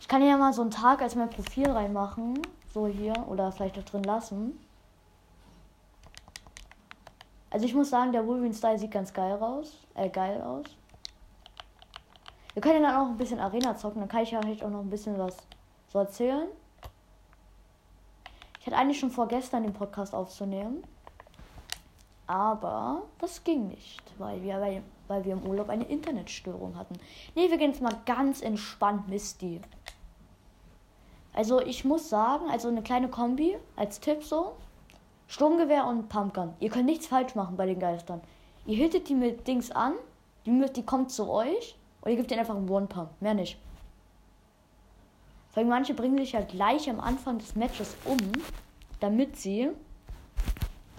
Ich 0.00 0.08
kann 0.08 0.26
ja 0.26 0.36
mal 0.36 0.52
so 0.52 0.62
einen 0.62 0.70
Tag 0.70 1.02
als 1.02 1.14
mein 1.14 1.30
Profil 1.30 1.70
reinmachen. 1.70 2.40
So 2.72 2.86
hier. 2.86 3.12
Oder 3.28 3.52
vielleicht 3.52 3.78
auch 3.78 3.84
drin 3.84 4.04
lassen. 4.04 4.58
Also 7.50 7.64
ich 7.64 7.74
muss 7.74 7.90
sagen, 7.90 8.12
der 8.12 8.26
Wolverine-Style 8.26 8.78
sieht 8.78 8.90
ganz 8.90 9.12
geil 9.12 9.34
raus. 9.34 9.86
Äh, 9.94 10.10
geil 10.10 10.40
aus. 10.42 10.66
Wir 12.52 12.62
können 12.62 12.82
dann 12.82 12.96
auch 12.96 13.10
ein 13.10 13.16
bisschen 13.16 13.40
Arena 13.40 13.76
zocken. 13.76 14.00
Dann 14.00 14.08
kann 14.08 14.22
ich 14.22 14.32
ja 14.32 14.40
vielleicht 14.42 14.64
auch 14.64 14.70
noch 14.70 14.80
ein 14.80 14.90
bisschen 14.90 15.18
was 15.18 15.36
so 15.92 15.98
erzählen. 15.98 16.48
Ich 18.60 18.66
hatte 18.66 18.76
eigentlich 18.76 18.98
schon 18.98 19.10
vor, 19.10 19.28
gestern 19.28 19.62
den 19.62 19.72
Podcast 19.72 20.14
aufzunehmen. 20.14 20.82
Aber 22.26 23.02
das 23.20 23.42
ging 23.42 23.68
nicht, 23.68 24.02
weil 24.18 24.42
wir, 24.42 24.60
weil, 24.60 24.82
weil 25.06 25.24
wir 25.24 25.32
im 25.32 25.46
Urlaub 25.46 25.70
eine 25.70 25.84
Internetstörung 25.84 26.76
hatten. 26.76 26.94
Ne, 27.34 27.50
wir 27.50 27.56
gehen 27.56 27.70
jetzt 27.70 27.80
mal 27.80 27.96
ganz 28.04 28.42
entspannt 28.42 29.08
Misty. 29.08 29.62
Also 31.32 31.60
ich 31.60 31.84
muss 31.84 32.10
sagen, 32.10 32.50
also 32.50 32.68
eine 32.68 32.82
kleine 32.82 33.08
Kombi 33.08 33.56
als 33.76 34.00
Tipp 34.00 34.22
so. 34.22 34.56
Sturmgewehr 35.28 35.86
und 35.86 36.08
Pumpgun. 36.08 36.54
Ihr 36.58 36.70
könnt 36.70 36.86
nichts 36.86 37.06
falsch 37.06 37.34
machen 37.34 37.56
bei 37.56 37.66
den 37.66 37.78
Geistern. 37.78 38.20
Ihr 38.66 38.76
hittet 38.76 39.08
die 39.08 39.14
mit 39.14 39.46
Dings 39.46 39.70
an, 39.70 39.92
die, 40.46 40.64
die 40.74 40.84
kommt 40.84 41.10
zu 41.10 41.30
euch 41.30 41.76
und 42.00 42.10
ihr 42.10 42.16
gebt 42.16 42.30
ihnen 42.30 42.40
einfach 42.40 42.56
einen 42.56 42.68
One-Pump. 42.68 43.10
Mehr 43.20 43.34
nicht. 43.34 43.58
Weil 45.54 45.66
manche 45.66 45.94
bringen 45.94 46.18
sich 46.18 46.32
ja 46.32 46.40
gleich 46.40 46.88
am 46.88 47.00
Anfang 47.00 47.38
des 47.38 47.56
Matches 47.56 47.96
um, 48.04 48.16
damit 49.00 49.36
sie 49.36 49.70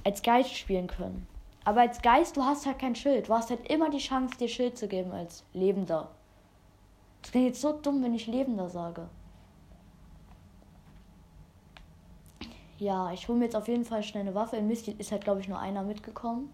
als 0.04 0.22
Geist 0.22 0.56
spielen 0.56 0.88
können. 0.88 1.28
Aber 1.66 1.82
als 1.82 2.02
Geist, 2.02 2.38
du 2.38 2.44
hast 2.44 2.66
halt 2.66 2.80
kein 2.80 2.96
Schild. 2.96 3.30
Du 3.30 3.34
hast 3.34 3.50
halt 3.50 3.70
immer 3.70 3.90
die 3.90 3.98
Chance, 3.98 4.38
dir 4.38 4.48
Schild 4.48 4.78
zu 4.78 4.88
geben 4.88 5.12
als 5.12 5.44
Lebender. 5.54 6.10
Das 7.22 7.32
klingt 7.32 7.48
jetzt 7.48 7.62
so 7.62 7.74
dumm, 7.74 8.02
wenn 8.04 8.14
ich 8.14 8.28
Lebender 8.28 8.70
sage. 8.70 9.10
Ja, 12.80 13.12
ich 13.12 13.28
hole 13.28 13.38
mir 13.38 13.46
jetzt 13.46 13.58
auf 13.58 13.68
jeden 13.68 13.84
Fall 13.84 14.02
schnell 14.04 14.22
eine 14.22 14.36
Waffe. 14.36 14.56
In 14.56 14.68
Mist 14.68 14.88
ist 14.88 15.12
halt, 15.12 15.26
glaube 15.26 15.42
ich, 15.42 15.50
nur 15.50 15.60
einer 15.60 15.84
mitgekommen. 15.84 16.50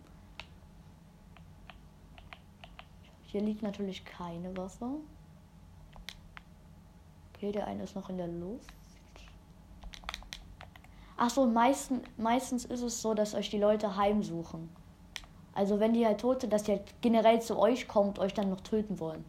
Hier 3.25 3.41
liegt 3.41 3.61
natürlich 3.61 4.03
keine 4.05 4.57
Waffe. 4.57 4.89
Okay, 7.33 7.51
der 7.51 7.67
eine 7.67 7.83
ist 7.83 7.95
noch 7.95 8.09
in 8.09 8.17
der 8.17 8.27
Luft. 8.27 8.73
Ach 11.15 11.29
so, 11.29 11.45
meisten, 11.45 12.01
meistens 12.17 12.65
ist 12.65 12.81
es 12.81 13.03
so, 13.03 13.13
dass 13.13 13.35
euch 13.35 13.51
die 13.51 13.59
Leute 13.59 13.95
heimsuchen. 13.95 14.69
Also 15.53 15.79
wenn 15.79 15.93
die 15.93 16.07
halt 16.07 16.21
tot 16.21 16.41
sind, 16.41 16.51
dass 16.51 16.63
die 16.63 16.71
halt 16.71 17.01
generell 17.01 17.39
zu 17.39 17.59
euch 17.59 17.87
kommt, 17.87 18.17
euch 18.17 18.33
dann 18.33 18.49
noch 18.49 18.61
töten 18.61 18.99
wollen. 18.99 19.23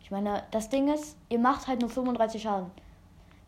Ich 0.00 0.10
meine, 0.10 0.42
das 0.50 0.68
Ding 0.70 0.92
ist, 0.92 1.16
ihr 1.28 1.38
macht 1.38 1.68
halt 1.68 1.80
nur 1.80 1.88
35 1.88 2.42
Schaden. 2.42 2.70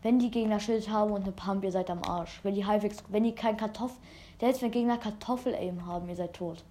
Wenn 0.05 0.19
die 0.19 0.29
Gegner 0.29 0.59
Schild 0.59 0.87
haben 0.91 1.13
und 1.13 1.23
eine 1.23 1.31
Pump, 1.31 1.63
ihr 1.63 1.71
seid 1.71 1.89
am 1.89 2.03
Arsch. 2.03 2.39
Wenn 2.43 2.53
die 2.53 2.63
halbwegs, 2.63 3.03
wenn 3.07 3.23
die 3.23 3.33
kein 3.33 3.57
Kartoffel, 3.57 3.97
selbst 4.39 4.61
wenn 4.61 4.69
Gegner 4.69 4.99
Kartoffel-Aim 4.99 5.83
haben, 5.87 6.07
ihr 6.07 6.15
seid 6.15 6.33
tot. 6.33 6.63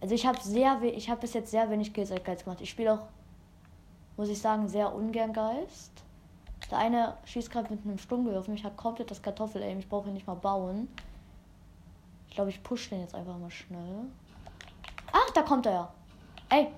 Also 0.00 0.14
ich 0.14 0.24
habe 0.24 0.40
sehr, 0.40 0.82
ich 0.82 1.10
habe 1.10 1.20
bis 1.20 1.34
jetzt 1.34 1.50
sehr 1.50 1.68
wenig 1.68 1.92
Kills 1.92 2.10
als 2.10 2.24
Geist 2.24 2.44
gemacht. 2.44 2.62
Ich 2.62 2.70
spiele 2.70 2.94
auch, 2.94 3.00
muss 4.16 4.30
ich 4.30 4.40
sagen, 4.40 4.68
sehr 4.70 4.94
ungern 4.94 5.34
Geist. 5.34 5.92
Der 6.70 6.78
eine 6.78 7.18
schießt 7.26 7.50
gerade 7.50 7.70
mit 7.74 7.84
einem 7.84 7.98
Sturmgewehr 7.98 8.38
auf 8.38 8.48
mich, 8.48 8.64
hat 8.64 8.74
komplett 8.74 9.10
das 9.10 9.20
Kartoffel-Aim. 9.20 9.78
Ich 9.78 9.90
brauche 9.90 10.08
ihn 10.08 10.14
nicht 10.14 10.26
mal 10.26 10.32
bauen. 10.32 10.88
Ich 12.30 12.36
glaube, 12.36 12.48
ich 12.48 12.62
push 12.62 12.88
den 12.88 13.02
jetzt 13.02 13.14
einfach 13.14 13.36
mal 13.36 13.50
schnell. 13.50 14.06
Ach, 15.12 15.30
da 15.34 15.42
kommt 15.42 15.66
er 15.66 15.72
ja. 15.72 15.92
Ey. 16.48 16.68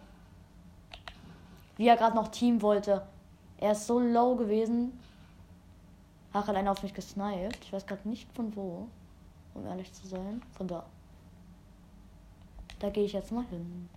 Wie 1.76 1.86
er 1.86 1.96
gerade 1.96 2.16
noch 2.16 2.26
Team 2.32 2.60
wollte. 2.62 3.06
Er 3.58 3.70
ist 3.70 3.86
so 3.86 4.00
low 4.00 4.34
gewesen. 4.34 4.98
Ach, 6.32 6.46
hat 6.46 6.56
einer 6.56 6.72
auf 6.72 6.82
mich 6.82 6.94
gesniped. 6.94 7.64
Ich 7.64 7.72
weiß 7.72 7.86
gerade 7.86 8.08
nicht 8.08 8.32
von 8.32 8.54
wo. 8.56 8.88
Um 9.54 9.66
ehrlich 9.66 9.92
zu 9.92 10.06
sein. 10.06 10.42
Von 10.52 10.66
da. 10.66 10.84
Da 12.78 12.90
gehe 12.90 13.04
ich 13.04 13.12
jetzt 13.12 13.32
mal 13.32 13.44
hin. 13.46 13.88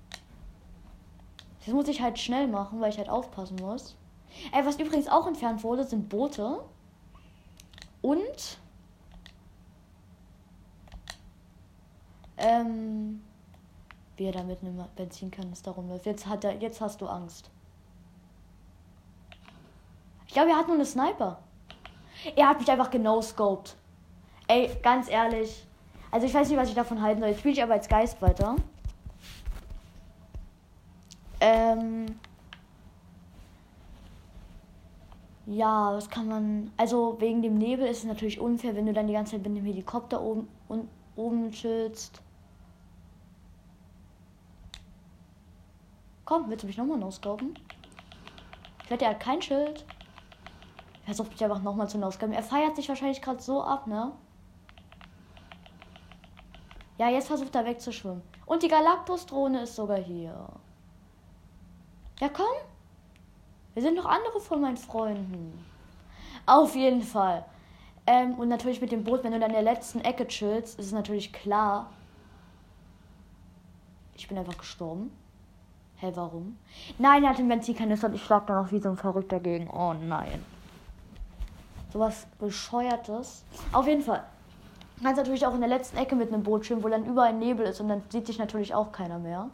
Das 1.60 1.74
muss 1.74 1.88
ich 1.88 2.02
halt 2.02 2.20
schnell 2.20 2.48
machen, 2.48 2.80
weil 2.82 2.92
ich 2.92 2.98
halt 2.98 3.10
aufpassen 3.10 3.56
muss. 3.56 3.96
Ey, 4.52 4.66
was 4.66 4.80
übrigens 4.80 5.08
auch 5.08 5.26
entfernt 5.28 5.64
wurde, 5.64 5.86
sind 5.86 6.10
Boote. 6.10 6.64
Und. 8.02 8.60
Ähm. 12.38 13.24
Wie 14.18 14.26
er 14.26 14.34
da 14.34 14.44
mit 14.44 14.62
einem 14.62 14.84
Benzinkanister 14.96 15.72
rumläuft. 15.72 16.06
Jetzt, 16.06 16.28
hat 16.28 16.44
er, 16.44 16.56
jetzt 16.62 16.82
hast 16.82 17.02
du 17.02 17.08
Angst. 17.08 17.50
Ich 20.28 20.34
glaube, 20.34 20.52
er 20.52 20.58
hat 20.58 20.68
nur 20.68 20.76
eine 20.76 20.86
Sniper. 20.86 21.40
Er 22.36 22.50
hat 22.50 22.60
mich 22.60 22.70
einfach 22.70 22.90
genoscoped. 22.90 23.76
Ey, 24.48 24.72
ganz 24.82 25.10
ehrlich. 25.10 25.66
Also 26.12 26.26
ich 26.26 26.34
weiß 26.34 26.50
nicht, 26.50 26.58
was 26.58 26.70
ich 26.70 26.76
davon 26.76 27.02
halten 27.02 27.20
soll. 27.20 27.30
Jetzt 27.30 27.40
spiele 27.40 27.54
ich 27.54 27.64
aber 27.64 27.74
als 27.74 27.88
Geist 27.88 28.22
weiter. 28.22 28.56
Ähm. 31.40 32.06
Ja, 35.46 35.94
was 35.94 36.10
kann 36.10 36.28
man. 36.28 36.72
Also 36.78 37.18
wegen 37.20 37.42
dem 37.42 37.58
Nebel 37.58 37.86
ist 37.86 38.00
es 38.00 38.06
natürlich 38.06 38.40
unfair, 38.40 38.76
wenn 38.76 38.86
du 38.86 38.94
dann 38.94 39.08
die 39.08 39.14
ganze 39.14 39.34
Zeit 39.34 39.46
mit 39.48 39.58
dem 39.58 39.66
Helikopter 39.66 40.22
oben, 40.22 40.48
und, 40.68 40.90
oben 41.16 41.52
chillst. 41.52 42.22
Komm, 46.24 46.50
willst 46.50 46.64
du 46.64 46.68
mich 46.68 46.78
nochmal 46.78 46.98
noscopen? 46.98 47.54
Ich 48.84 48.90
wette, 48.90 49.08
hat 49.08 49.20
kein 49.20 49.42
Schild. 49.42 49.86
Er 51.06 51.14
versucht 51.14 51.32
mich 51.32 51.44
einfach 51.44 51.62
nochmal 51.62 51.88
zu 51.88 51.98
hinauskommen. 51.98 52.36
Er 52.36 52.44
feiert 52.44 52.76
sich 52.76 52.90
wahrscheinlich 52.90 53.22
gerade 53.22 53.42
so 53.42 53.64
ab, 53.64 53.88
ne? 53.88 54.12
Ja, 56.98 57.10
jetzt 57.10 57.28
versucht 57.28 57.54
er 57.56 57.66
wegzuschwimmen. 57.66 58.22
Und 58.46 58.64
die 58.64 58.68
Galactus-Drohne 58.68 59.62
ist 59.64 59.76
sogar 59.76 59.98
hier. 59.98 60.48
Ja, 62.20 62.30
komm. 62.30 62.46
Wir 63.74 63.84
sind 63.84 63.96
noch 63.96 64.06
andere 64.06 64.40
von 64.40 64.62
meinen 64.62 64.78
Freunden. 64.78 65.66
Auf 66.46 66.76
jeden 66.76 67.02
Fall. 67.02 67.46
Ähm, 68.08 68.36
und 68.36 68.48
natürlich 68.50 68.82
mit 68.82 68.92
dem 68.92 69.04
Boot, 69.04 69.24
wenn 69.24 69.32
du 69.32 69.40
dann 69.40 69.50
in 69.50 69.56
der 69.56 69.74
letzten 69.74 70.02
Ecke 70.02 70.28
chillst, 70.28 70.80
ist 70.80 70.88
es 70.88 70.92
natürlich 70.92 71.34
klar, 71.34 71.90
Ich 74.18 74.28
bin 74.28 74.38
einfach 74.38 74.58
gestorben. 74.58 75.12
Hä, 75.98 76.08
hey, 76.08 76.16
warum? 76.16 76.58
Nein, 76.98 77.24
er 77.24 77.32
hat 77.32 77.38
den 77.38 77.48
Benzinkanister 77.48 78.08
und 78.08 78.16
ich 78.16 78.24
schlag 78.24 78.48
da 78.48 78.62
noch 78.62 78.72
wie 78.72 78.80
so 78.80 78.90
ein 78.90 78.98
Verrückter 78.98 79.40
dagegen. 79.40 79.70
Oh 79.70 79.94
nein. 79.94 80.44
Sowas 81.96 82.28
bescheuertes. 82.40 83.46
Auf 83.72 83.88
jeden 83.88 84.02
Fall. 84.02 84.22
Kannst 85.02 85.16
natürlich 85.16 85.46
auch 85.46 85.54
in 85.54 85.62
der 85.62 85.70
letzten 85.70 85.96
Ecke 85.96 86.18
mit 86.18 86.28
einem 86.28 86.44
Boot 86.44 86.66
schwimmen, 86.66 86.84
wo 86.84 86.90
dann 86.90 87.06
überall 87.06 87.32
Nebel 87.32 87.66
ist 87.66 87.80
und 87.80 87.88
dann 87.88 88.04
sieht 88.10 88.28
sich 88.28 88.38
natürlich 88.38 88.76
auch 88.76 88.92
keiner 88.92 89.18
mehr. 89.18 89.50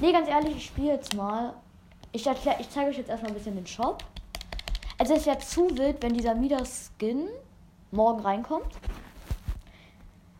Nee, 0.00 0.10
ganz 0.10 0.28
ehrlich, 0.28 0.56
ich 0.56 0.66
spiele 0.66 0.94
jetzt 0.94 1.14
mal. 1.14 1.54
Ich, 2.10 2.26
ich 2.26 2.70
zeige 2.70 2.90
euch 2.90 2.98
jetzt 2.98 3.10
erstmal 3.10 3.30
ein 3.30 3.34
bisschen 3.34 3.54
den 3.54 3.64
Shop. 3.64 4.02
Also 4.98 5.14
es 5.14 5.24
wäre 5.24 5.38
zu 5.38 5.78
wild, 5.78 6.02
wenn 6.02 6.14
dieser 6.14 6.34
Midas-Skin 6.34 7.28
morgen 7.92 8.18
reinkommt. 8.18 8.74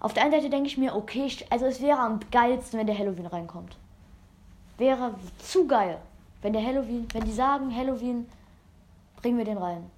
Auf 0.00 0.12
der 0.12 0.24
einen 0.24 0.32
Seite 0.32 0.50
denke 0.50 0.66
ich 0.66 0.76
mir, 0.76 0.96
okay, 0.96 1.30
also 1.50 1.66
es 1.66 1.80
wäre 1.80 2.00
am 2.00 2.18
geilsten, 2.32 2.80
wenn 2.80 2.88
der 2.88 2.98
Halloween 2.98 3.26
reinkommt. 3.26 3.76
Wäre 4.78 5.14
zu 5.38 5.68
geil, 5.68 6.00
wenn 6.42 6.52
der 6.52 6.66
Halloween, 6.66 7.06
wenn 7.12 7.22
die 7.22 7.32
sagen, 7.32 7.72
Halloween, 7.72 8.26
bringen 9.22 9.38
wir 9.38 9.44
den 9.44 9.58
rein. 9.58 9.93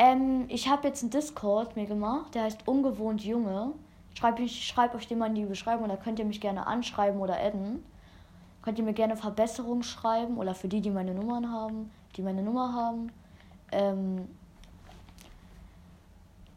Ähm, 0.00 0.46
ich 0.48 0.66
habe 0.66 0.88
jetzt 0.88 1.02
einen 1.02 1.10
Discord 1.10 1.76
mir 1.76 1.84
gemacht, 1.84 2.34
der 2.34 2.44
heißt 2.44 2.66
Ungewohnt 2.66 3.22
Junge. 3.22 3.74
Schreib, 4.14 4.40
ich 4.40 4.66
schreibe 4.66 4.96
euch 4.96 5.06
den 5.06 5.18
mal 5.18 5.26
in 5.26 5.34
die 5.34 5.44
Beschreibung, 5.44 5.90
da 5.90 5.96
könnt 5.96 6.18
ihr 6.18 6.24
mich 6.24 6.40
gerne 6.40 6.66
anschreiben 6.66 7.20
oder 7.20 7.38
adden. 7.38 7.84
Könnt 8.62 8.78
ihr 8.78 8.84
mir 8.84 8.94
gerne 8.94 9.14
Verbesserungen 9.14 9.82
schreiben 9.82 10.38
oder 10.38 10.54
für 10.54 10.68
die, 10.68 10.80
die 10.80 10.90
meine 10.90 11.12
Nummern 11.12 11.52
haben, 11.52 11.90
die 12.16 12.22
meine 12.22 12.42
Nummer 12.42 12.72
haben. 12.72 13.12
Ähm, 13.72 14.26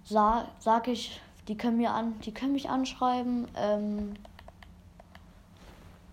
sag, 0.06 0.46
sag 0.60 0.88
ich, 0.88 1.20
die 1.50 1.58
können 1.58 1.76
mir 1.76 1.92
an, 1.92 2.18
die 2.22 2.34
können 2.34 2.54
mich 2.54 2.70
anschreiben, 2.70 3.50
ähm, 3.58 4.14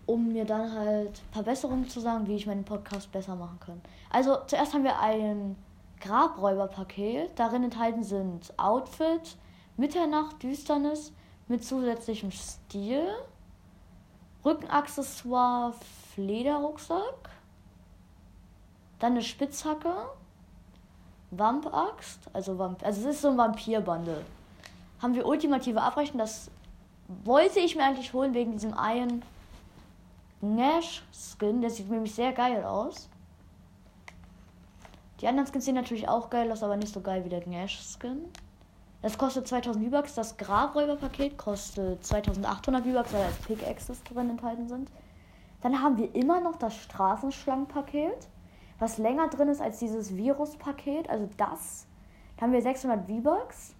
um 0.05 0.33
mir 0.33 0.43
dann 0.43 0.73
halt 0.73 1.21
Verbesserungen 1.31 1.87
zu 1.87 2.01
sagen, 2.01 2.27
wie 2.27 2.35
ich 2.35 2.45
meinen 2.45 2.65
Podcast 2.65 3.09
besser 3.13 3.37
machen 3.37 3.59
kann. 3.65 3.81
Also 4.09 4.35
zuerst 4.47 4.73
haben 4.73 4.83
wir 4.83 4.99
ein 4.99 5.55
Grabräuberpaket. 6.01 7.31
Darin 7.39 7.63
enthalten 7.63 8.03
sind 8.03 8.53
Outfit, 8.57 9.37
Mitternacht, 9.77 10.41
Düsternis 10.43 11.13
mit 11.47 11.63
zusätzlichem 11.63 12.31
Stil, 12.31 13.07
Rückenaccessoire, 14.43 15.73
Flederrucksack, 16.13 17.29
dann 18.99 19.13
eine 19.13 19.21
Spitzhacke, 19.21 19.93
Wampaxt, 21.31 22.19
also 22.33 22.57
Vamp 22.59 22.83
also 22.83 23.01
es 23.01 23.15
ist 23.15 23.21
so 23.21 23.29
ein 23.29 23.37
Vampirbande. 23.37 24.23
Haben 25.01 25.15
wir 25.15 25.25
ultimative 25.25 25.81
Abrechnung, 25.81 26.19
das 26.19 26.51
wollte 27.23 27.59
ich 27.59 27.75
mir 27.75 27.83
eigentlich 27.83 28.13
holen 28.13 28.33
wegen 28.33 28.51
diesem 28.51 28.73
einen 28.73 29.23
Nash 30.41 31.03
Skin, 31.13 31.61
der 31.61 31.69
sieht 31.69 31.89
nämlich 31.89 32.13
sehr 32.13 32.33
geil 32.33 32.63
aus. 32.63 33.09
Die 35.21 35.27
anderen 35.27 35.47
Skins 35.47 35.65
sehen 35.65 35.75
natürlich 35.75 36.09
auch 36.09 36.31
geil 36.31 36.51
aus, 36.51 36.63
aber 36.63 36.77
nicht 36.77 36.93
so 36.93 37.01
geil 37.01 37.23
wie 37.23 37.29
der 37.29 37.47
Nash-Skin. 37.47 38.25
Das 39.03 39.19
kostet 39.19 39.47
2000 39.47 39.85
V-Bucks. 39.85 40.15
Das 40.15 40.35
Grabräuber-Paket 40.37 41.37
kostet 41.37 42.03
2800 42.03 42.83
V-Bucks, 42.83 43.13
weil 43.13 43.23
als 43.23 43.37
Pickaxes 43.37 44.03
drin 44.03 44.31
enthalten 44.31 44.67
sind. 44.67 44.89
Dann 45.61 45.81
haben 45.81 45.97
wir 45.97 46.13
immer 46.15 46.41
noch 46.41 46.55
das 46.55 46.75
Straßenschlangen-Paket, 46.75 48.27
was 48.79 48.97
länger 48.97 49.27
drin 49.29 49.49
ist 49.49 49.61
als 49.61 49.77
dieses 49.77 50.15
Virus-Paket. 50.15 51.07
Also 51.07 51.29
das. 51.37 51.85
Da 52.37 52.43
haben 52.43 52.53
wir 52.53 52.61
600 52.63 53.07
V-Bucks, 53.07 53.75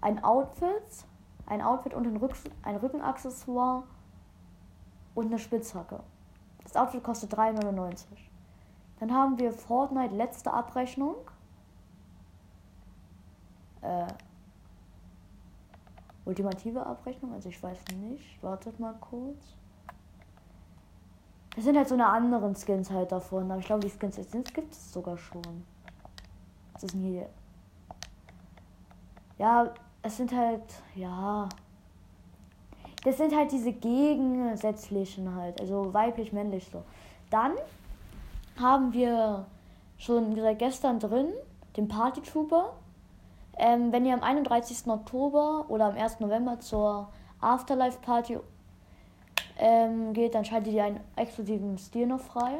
ein 0.00 0.24
Outfit, 0.24 1.04
ein 1.44 1.60
Outfit 1.60 1.92
und 1.92 2.06
ein, 2.06 2.16
Rück 2.16 2.32
ein 2.62 2.76
Rückenaccessoire 2.76 3.82
und 5.14 5.26
eine 5.26 5.38
Spitzhacke. 5.38 6.00
Das 6.62 6.74
Outfit 6.74 7.04
kostet 7.04 7.34
3,99. 7.34 8.25
Dann 9.00 9.12
haben 9.12 9.38
wir 9.38 9.52
Fortnite 9.52 10.14
letzte 10.14 10.52
Abrechnung. 10.52 11.16
Äh, 13.82 14.06
ultimative 16.24 16.84
Abrechnung, 16.84 17.32
also 17.32 17.48
ich 17.48 17.62
weiß 17.62 17.78
nicht. 18.00 18.42
Wartet 18.42 18.80
mal 18.80 18.94
kurz. 18.94 19.56
Das 21.54 21.64
sind 21.64 21.76
halt 21.76 21.88
so 21.88 21.94
eine 21.94 22.06
anderen 22.06 22.54
Skins 22.54 22.90
halt 22.90 23.12
davon, 23.12 23.50
aber 23.50 23.60
ich 23.60 23.66
glaube, 23.66 23.80
die 23.80 23.90
Skins 23.90 24.18
gibt 24.52 24.72
es 24.72 24.92
sogar 24.92 25.16
schon. 25.16 25.64
Was 26.74 26.84
ist 26.84 26.94
denn 26.94 27.02
hier? 27.02 27.28
Ja, 29.38 29.72
es 30.02 30.16
sind 30.16 30.32
halt, 30.34 30.62
ja. 30.94 31.48
Das 33.04 33.16
sind 33.16 33.34
halt 33.34 33.52
diese 33.52 33.72
gegensätzlichen 33.72 35.34
halt, 35.34 35.60
also 35.60 35.94
weiblich, 35.94 36.32
männlich 36.32 36.68
so. 36.70 36.82
Dann 37.30 37.52
haben 38.60 38.92
wir 38.92 39.46
schon 39.98 40.34
seit 40.34 40.58
gestern 40.58 40.98
drin, 40.98 41.28
den 41.76 41.88
Party 41.88 42.20
Trooper. 42.20 42.74
Ähm, 43.58 43.92
wenn 43.92 44.04
ihr 44.04 44.14
am 44.14 44.22
31. 44.22 44.86
Oktober 44.86 45.64
oder 45.68 45.86
am 45.86 45.96
1. 45.96 46.20
November 46.20 46.60
zur 46.60 47.08
Afterlife 47.40 47.98
Party 48.00 48.38
ähm, 49.58 50.12
geht, 50.12 50.34
dann 50.34 50.44
schaltet 50.44 50.72
ihr 50.72 50.84
einen 50.84 51.00
exklusiven 51.16 51.78
Stil 51.78 52.06
noch 52.06 52.20
frei. 52.20 52.58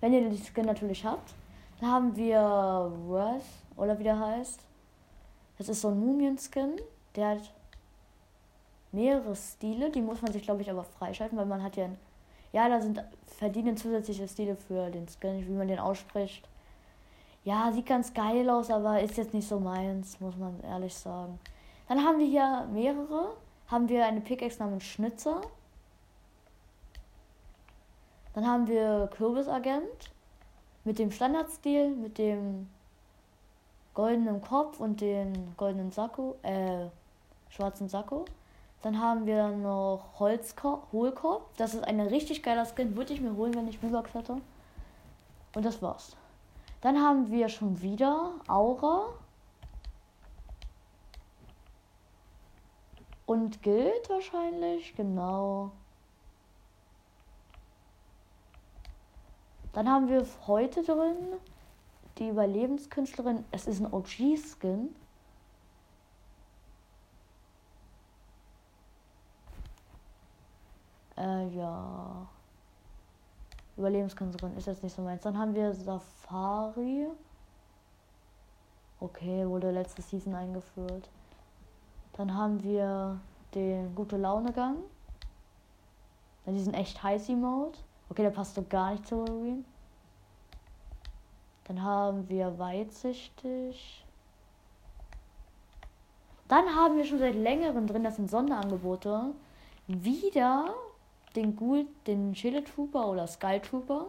Wenn 0.00 0.12
ihr 0.12 0.20
den 0.20 0.36
Skin 0.36 0.66
natürlich 0.66 1.04
habt. 1.04 1.34
Dann 1.80 1.90
haben 1.90 2.16
wir 2.16 2.40
Wrath, 3.08 3.42
oder 3.76 3.98
wie 3.98 4.04
der 4.04 4.18
heißt. 4.18 4.60
Das 5.56 5.68
ist 5.68 5.80
so 5.80 5.88
ein 5.88 5.98
Mumien-Skin. 5.98 6.76
Der 7.16 7.30
hat 7.30 7.54
mehrere 8.92 9.34
Stile. 9.34 9.90
Die 9.90 10.02
muss 10.02 10.20
man 10.20 10.32
sich, 10.32 10.42
glaube 10.42 10.60
ich, 10.60 10.70
aber 10.70 10.84
freischalten, 10.84 11.38
weil 11.38 11.46
man 11.46 11.62
hat 11.62 11.76
ja 11.76 11.84
ein 11.84 11.98
ja, 12.52 12.68
da 12.68 12.80
sind 12.80 13.02
verdienen 13.40 13.74
zusätzliche 13.74 14.28
Stile 14.28 14.54
für 14.54 14.90
den 14.90 15.08
Skin, 15.08 15.48
wie 15.48 15.52
man 15.52 15.66
den 15.66 15.78
ausspricht. 15.78 16.46
Ja, 17.42 17.72
sieht 17.72 17.86
ganz 17.86 18.12
geil 18.12 18.48
aus, 18.50 18.70
aber 18.70 19.00
ist 19.00 19.16
jetzt 19.16 19.32
nicht 19.32 19.48
so 19.48 19.58
meins, 19.58 20.20
muss 20.20 20.36
man 20.36 20.60
ehrlich 20.62 20.94
sagen. 20.94 21.40
Dann 21.88 22.04
haben 22.04 22.18
wir 22.18 22.26
hier 22.26 22.68
mehrere. 22.70 23.34
Haben 23.68 23.88
wir 23.88 24.04
eine 24.04 24.20
Pickaxe 24.20 24.58
namens 24.58 24.84
Schnitzer. 24.84 25.40
Dann 28.34 28.46
haben 28.46 28.68
wir 28.68 29.08
Kürbisagent 29.16 30.10
mit 30.84 30.98
dem 30.98 31.10
Standardstil, 31.10 31.96
mit 31.96 32.18
dem 32.18 32.68
goldenen 33.94 34.42
Kopf 34.42 34.80
und 34.80 35.00
den 35.00 35.54
goldenen 35.56 35.92
Sakko, 35.92 36.36
äh, 36.42 36.88
schwarzen 37.48 37.88
Sakko. 37.88 38.26
Dann 38.82 39.00
haben 39.00 39.26
wir 39.26 39.48
noch 39.48 40.18
Holzkorb. 40.18 41.56
Das 41.56 41.74
ist 41.74 41.84
ein 41.84 42.00
richtig 42.00 42.42
geiler 42.42 42.64
Skin. 42.64 42.96
Würde 42.96 43.12
ich 43.12 43.20
mir 43.20 43.34
holen, 43.36 43.54
wenn 43.54 43.68
ich 43.68 43.78
Bluebox 43.78 44.14
hätte. 44.14 44.40
Und 45.54 45.64
das 45.64 45.82
war's. 45.82 46.16
Dann 46.80 47.02
haben 47.02 47.30
wir 47.30 47.48
schon 47.48 47.82
wieder 47.82 48.32
Aura. 48.48 49.08
Und 53.26 53.62
Gilt 53.62 54.08
wahrscheinlich, 54.08 54.96
genau. 54.96 55.72
Dann 59.72 59.88
haben 59.88 60.08
wir 60.08 60.26
heute 60.46 60.82
drin 60.82 61.16
die 62.18 62.28
Überlebenskünstlerin. 62.28 63.44
Es 63.52 63.66
ist 63.66 63.80
ein 63.80 63.92
OG-Skin. 63.92 64.94
Äh, 71.20 71.48
ja. 71.48 72.26
Überlebenskünstlerin 73.76 74.56
ist 74.56 74.66
jetzt 74.66 74.82
nicht 74.82 74.94
so 74.94 75.02
meins. 75.02 75.22
Dann 75.22 75.38
haben 75.38 75.54
wir 75.54 75.72
Safari. 75.74 77.08
Okay, 79.00 79.46
wurde 79.48 79.70
letzte 79.70 80.02
Season 80.02 80.34
eingeführt. 80.34 81.08
Dann 82.14 82.34
haben 82.34 82.62
wir 82.62 83.20
den 83.54 83.94
gute 83.94 84.16
Laune 84.16 84.52
Gang. 84.52 84.78
Dann 86.44 86.54
diesen 86.54 86.74
echt 86.74 87.02
heißy 87.02 87.34
Mode. 87.34 87.78
Okay, 88.08 88.22
der 88.22 88.30
passt 88.30 88.54
so 88.54 88.64
gar 88.68 88.92
nicht 88.92 89.06
zu 89.06 89.22
Halloween. 89.22 89.64
Dann 91.64 91.82
haben 91.82 92.28
wir 92.28 92.58
weitsichtig. 92.58 94.04
Dann 96.48 96.74
haben 96.74 96.96
wir 96.96 97.04
schon 97.04 97.20
seit 97.20 97.36
längerem 97.36 97.86
drin, 97.86 98.02
das 98.02 98.16
sind 98.16 98.28
Sonderangebote. 98.28 99.32
Wieder 99.86 100.74
den 101.36 101.56
Ghoul, 101.56 101.86
den 102.06 102.34
Schädel 102.34 102.64
Trooper 102.64 103.08
oder 103.08 103.26
Skull 103.26 103.60
Trooper. 103.60 104.06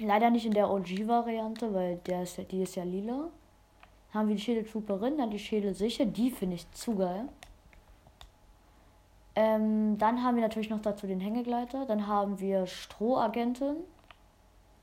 Leider 0.00 0.30
nicht 0.30 0.46
in 0.46 0.52
der 0.52 0.70
OG-Variante, 0.70 1.72
weil 1.72 1.96
der 1.98 2.22
ist, 2.24 2.38
die 2.50 2.62
ist 2.62 2.74
ja 2.74 2.84
lila. 2.84 3.28
Haben 4.12 4.28
wir 4.28 4.36
die 4.36 4.42
Schädel 4.42 4.64
Trooperin, 4.64 5.18
dann 5.18 5.30
die 5.30 5.38
Schädel 5.38 5.74
sicher. 5.74 6.04
Die 6.04 6.30
finde 6.30 6.56
ich 6.56 6.70
zu 6.72 6.96
geil. 6.96 7.28
Ähm, 9.36 9.98
dann 9.98 10.22
haben 10.22 10.36
wir 10.36 10.42
natürlich 10.42 10.70
noch 10.70 10.82
dazu 10.82 11.06
den 11.06 11.20
Hängegleiter. 11.20 11.86
Dann 11.86 12.06
haben 12.06 12.40
wir 12.40 12.66
Strohagentin. 12.66 13.76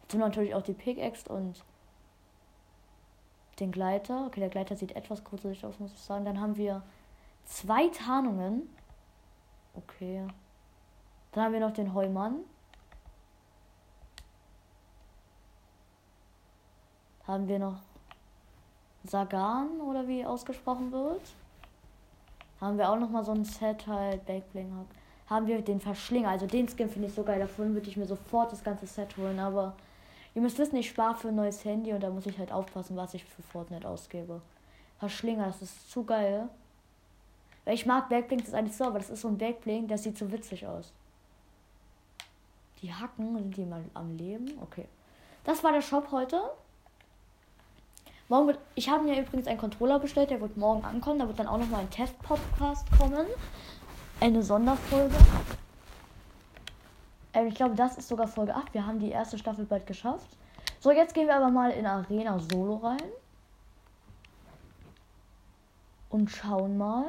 Dazu 0.02 0.18
natürlich 0.18 0.56
auch 0.56 0.62
die 0.62 0.74
Pickaxe 0.74 1.32
und 1.32 1.64
den 3.60 3.72
Gleiter. 3.72 4.26
Okay, 4.28 4.40
der 4.42 4.50
Gleiter 4.50 4.76
sieht 4.76 4.96
etwas 4.96 5.24
gruselig 5.24 5.66
aus, 5.66 5.80
muss 5.80 5.94
ich 5.94 6.00
sagen. 6.00 6.26
Dann 6.26 6.40
haben 6.40 6.58
wir 6.58 6.82
Zwei 7.46 7.88
Tarnungen. 7.90 8.70
Okay. 9.74 10.26
Dann 11.32 11.46
haben 11.46 11.54
wir 11.54 11.60
noch 11.62 11.74
den 11.74 11.94
Heumann. 11.94 12.44
Haben 17.26 17.48
wir 17.48 17.60
noch 17.60 17.80
Sagan 19.04 19.80
oder 19.82 20.08
wie 20.08 20.26
ausgesprochen 20.26 20.92
wird. 20.92 21.22
Haben 22.60 22.78
wir 22.78 22.90
auch 22.90 23.00
noch 23.00 23.10
mal 23.10 23.24
so 23.24 23.32
ein 23.32 23.46
Set 23.46 23.88
halt 23.88 24.26
Backbling 24.26 24.72
Haben 25.28 25.48
wir 25.48 25.62
den 25.62 25.80
Verschlinger, 25.80 26.30
also 26.30 26.46
den 26.46 26.68
Skin 26.68 26.90
finde 26.90 27.08
ich 27.08 27.14
so 27.14 27.24
geil. 27.24 27.40
Davon 27.40 27.74
würde 27.74 27.90
ich 27.90 27.98
mir 27.98 28.06
sofort 28.06 28.52
das 28.52 28.64
ganze 28.64 28.86
Set 28.86 29.16
holen, 29.18 29.40
aber 29.40 29.74
ihr 30.36 30.42
müsst 30.42 30.60
wissen, 30.60 30.76
ich 30.76 30.90
spare 30.90 31.16
für 31.16 31.30
ein 31.30 31.36
neues 31.36 31.64
Handy 31.64 31.94
und 31.94 32.02
da 32.02 32.10
muss 32.10 32.26
ich 32.26 32.38
halt 32.38 32.52
aufpassen, 32.52 32.98
was 32.98 33.14
ich 33.14 33.24
für 33.24 33.42
Fortnite 33.42 33.88
ausgebe. 33.88 34.42
Verschlinger, 35.00 35.48
das 35.48 35.62
ist 35.62 35.90
zu 35.90 36.04
geil. 36.04 36.50
Weil 37.66 37.76
ich 37.76 37.86
mag 37.86 38.10
Backbling, 38.10 38.40
das 38.40 38.50
ist 38.50 38.54
eigentlich 38.54 38.78
so, 38.78 38.84
aber 38.86 39.00
das 39.00 39.10
ist 39.10 39.22
so 39.22 39.30
ein 39.30 39.38
Backbling, 39.38 39.88
das 39.88 40.04
sieht 40.04 40.18
so 40.18 40.32
witzig 40.32 40.68
aus. 40.68 40.92
Die 42.82 42.94
Hacken, 42.94 43.38
sind 43.38 43.58
die 43.58 43.66
mal 43.66 43.84
am 43.94 44.18
Leben? 44.18 44.58
Okay. 44.62 44.88
Das 45.44 45.64
war 45.64 45.72
der 45.72 45.82
Shop 45.82 46.12
heute. 46.12 46.42
Morgen 48.28 48.48
wird, 48.48 48.60
ich 48.76 48.90
habe 48.90 49.04
mir 49.04 49.20
übrigens 49.20 49.48
einen 49.48 49.60
Controller 49.60 50.00
bestellt, 50.00 50.30
der 50.30 50.40
wird 50.42 50.56
morgen 50.58 50.84
ankommen. 50.86 51.20
Da 51.20 51.28
wird 51.28 51.38
dann 51.38 51.48
auch 51.48 51.58
noch 51.58 51.68
mal 51.68 51.80
ein 51.80 51.90
Test-Podcast 51.90 52.88
kommen. 52.98 53.28
Eine 54.20 54.42
Sonderfolge. 54.42 55.16
Ähm, 57.34 57.48
ich 57.48 57.56
glaube, 57.56 57.76
das 57.76 57.98
ist 57.98 58.08
sogar 58.08 58.28
Folge 58.28 58.56
8. 58.56 58.74
Wir 58.74 58.86
haben 58.86 59.00
die 59.00 59.10
erste 59.10 59.38
Staffel 59.38 59.66
bald 59.66 59.86
geschafft. 59.86 60.38
So, 60.80 60.92
jetzt 60.92 61.14
gehen 61.14 61.28
wir 61.28 61.36
aber 61.36 61.50
mal 61.50 61.72
in 61.72 61.86
Arena 61.86 62.40
Solo 62.40 62.76
rein. 62.78 63.02
Und 66.10 66.30
schauen 66.30 66.78
mal, 66.78 67.06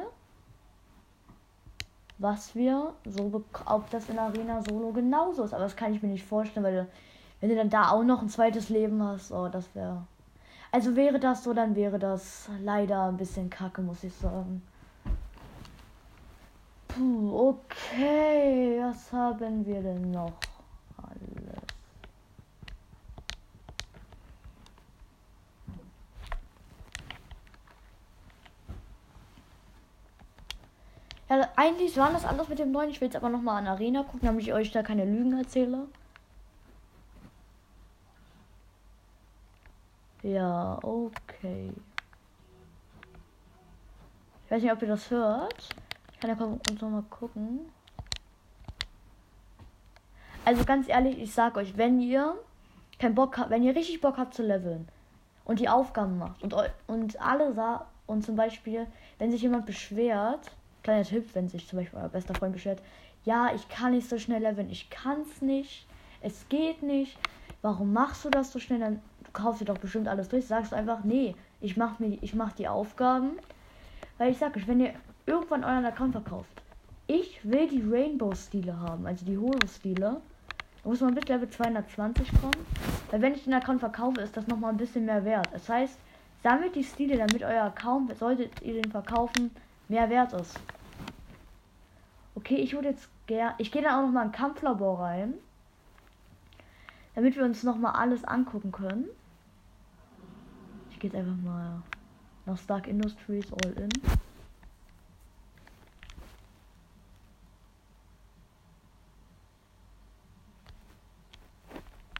was 2.23 2.55
wir 2.55 2.93
so 3.05 3.43
ob 3.65 3.89
das 3.91 4.09
in 4.09 4.17
Arena 4.17 4.61
Solo 4.63 4.91
genauso 4.91 5.43
ist. 5.43 5.53
Aber 5.53 5.63
das 5.63 5.75
kann 5.75 5.93
ich 5.93 6.01
mir 6.01 6.09
nicht 6.09 6.25
vorstellen, 6.25 6.65
weil 6.65 6.87
wenn 7.39 7.49
du 7.49 7.55
dann 7.55 7.69
da 7.69 7.89
auch 7.91 8.03
noch 8.03 8.21
ein 8.21 8.29
zweites 8.29 8.69
Leben 8.69 9.03
hast, 9.03 9.31
oh, 9.31 9.49
das 9.49 9.75
wäre 9.75 10.07
also 10.71 10.95
wäre 10.95 11.19
das 11.19 11.43
so, 11.43 11.53
dann 11.53 11.75
wäre 11.75 11.99
das 11.99 12.49
leider 12.59 13.03
ein 13.03 13.17
bisschen 13.17 13.47
kacke, 13.47 13.83
muss 13.83 14.03
ich 14.03 14.15
sagen. 14.15 14.63
Puh, 16.87 17.49
okay. 17.49 18.79
Was 18.81 19.13
haben 19.13 19.63
wir 19.67 19.83
denn 19.83 20.09
noch 20.09 20.33
alles? 20.97 21.43
Ja, 31.33 31.49
eigentlich 31.55 31.97
war 31.97 32.11
das 32.11 32.25
anders 32.25 32.47
mit 32.47 32.59
dem 32.59 32.71
neuen. 32.71 32.91
Ich 32.91 33.01
will 33.01 33.07
jetzt 33.07 33.15
aber 33.15 33.29
noch 33.29 33.41
mal 33.41 33.57
an 33.57 33.65
Arena 33.65 34.03
gucken, 34.03 34.27
damit 34.27 34.43
ich 34.43 34.53
euch 34.53 34.71
da 34.71 34.83
keine 34.83 35.03
Lügen 35.03 35.35
erzähle. 35.35 35.87
Ja, 40.21 40.77
okay. 40.83 41.73
Ich 44.45 44.51
weiß 44.51 44.61
nicht, 44.61 44.71
ob 44.71 44.81
ihr 44.83 44.87
das 44.89 45.09
hört. 45.09 45.69
Ich 46.11 46.19
kann 46.19 46.29
ja 46.29 46.45
uns 46.45 46.81
noch 46.81 46.89
mal 46.91 47.03
gucken. 47.09 47.61
Also 50.45 50.63
ganz 50.65 50.87
ehrlich, 50.87 51.17
ich 51.19 51.33
sag 51.33 51.57
euch, 51.57 51.75
wenn 51.77 51.99
ihr 51.99 52.35
keinen 52.99 53.15
Bock 53.15 53.39
habt, 53.39 53.49
wenn 53.49 53.63
ihr 53.63 53.75
richtig 53.75 54.01
Bock 54.01 54.17
habt 54.17 54.35
zu 54.35 54.43
leveln 54.43 54.87
und 55.45 55.59
die 55.59 55.69
Aufgaben 55.69 56.19
macht 56.19 56.43
und, 56.43 56.53
und 56.85 57.19
alle 57.19 57.53
sah 57.53 57.87
und 58.05 58.23
zum 58.23 58.35
Beispiel, 58.35 58.85
wenn 59.17 59.31
sich 59.31 59.41
jemand 59.41 59.65
beschwert, 59.65 60.51
kleiner 60.83 61.03
Tipp, 61.03 61.29
wenn 61.33 61.49
sich 61.49 61.67
zum 61.67 61.79
Beispiel 61.79 61.99
euer 61.99 62.09
bester 62.09 62.35
Freund 62.35 62.53
beschwert, 62.53 62.81
ja, 63.25 63.53
ich 63.55 63.67
kann 63.69 63.91
nicht 63.91 64.09
so 64.09 64.19
schnell 64.19 64.41
leveln, 64.41 64.69
ich 64.69 64.89
kann's 64.89 65.41
nicht, 65.41 65.87
es 66.21 66.47
geht 66.49 66.83
nicht, 66.83 67.17
warum 67.61 67.93
machst 67.93 68.25
du 68.25 68.29
das 68.29 68.51
so 68.51 68.59
schnell? 68.59 68.79
Dann 68.79 69.01
kaufst 69.33 69.61
dir 69.61 69.65
doch 69.65 69.77
bestimmt 69.77 70.07
alles 70.07 70.29
durch. 70.29 70.45
Sagst 70.45 70.71
du 70.71 70.75
einfach, 70.75 71.03
nee, 71.03 71.35
ich 71.59 71.75
mach 71.75 71.99
mir, 71.99 72.17
ich 72.21 72.35
mach 72.35 72.53
die 72.53 72.67
Aufgaben. 72.67 73.31
Weil 74.17 74.31
ich 74.31 74.37
sag 74.37 74.55
euch, 74.55 74.67
wenn 74.67 74.79
ihr 74.79 74.93
irgendwann 75.25 75.63
euren 75.63 75.85
Account 75.85 76.11
verkauft, 76.11 76.61
ich 77.07 77.39
will 77.43 77.67
die 77.67 77.81
Rainbow-Stile 77.81 78.79
haben, 78.79 79.05
also 79.07 79.25
die 79.25 79.37
Holo-Stile. 79.37 80.21
Da 80.83 80.89
muss 80.89 81.01
man 81.01 81.15
bis 81.15 81.27
Level 81.27 81.49
220 81.49 82.29
kommen. 82.39 82.65
Weil 83.09 83.21
wenn 83.21 83.33
ich 83.33 83.45
den 83.45 83.53
Account 83.53 83.79
verkaufe, 83.79 84.21
ist 84.21 84.37
das 84.37 84.47
nochmal 84.47 84.71
ein 84.71 84.77
bisschen 84.77 85.05
mehr 85.05 85.25
wert. 85.25 85.47
Das 85.51 85.67
heißt, 85.67 85.97
sammelt 86.43 86.75
die 86.75 86.83
Stile, 86.83 87.17
damit 87.17 87.43
euer 87.43 87.63
Account, 87.63 88.17
solltet 88.17 88.61
ihr 88.61 88.81
den 88.81 88.91
verkaufen, 88.91 89.51
mehr 89.87 90.09
wert 90.09 90.33
ist. 90.33 90.59
Okay, 92.35 92.55
ich 92.55 92.73
würde 92.73 92.89
jetzt 92.89 93.09
gerne. 93.27 93.55
Ich 93.57 93.71
gehe 93.71 93.81
dann 93.81 93.99
auch 93.99 94.05
nochmal 94.05 94.25
in 94.25 94.31
Kampflabor 94.31 94.99
rein. 94.99 95.33
Damit 97.15 97.35
wir 97.35 97.43
uns 97.43 97.63
nochmal 97.63 97.93
alles 97.93 98.23
angucken 98.23 98.71
können 98.71 99.07
gehe 101.03 101.19
einfach 101.19 101.35
mal 101.43 101.83
nach 102.45 102.57
Stark 102.57 102.87
Industries 102.87 103.45
All 103.51 103.73
In. 103.73 103.89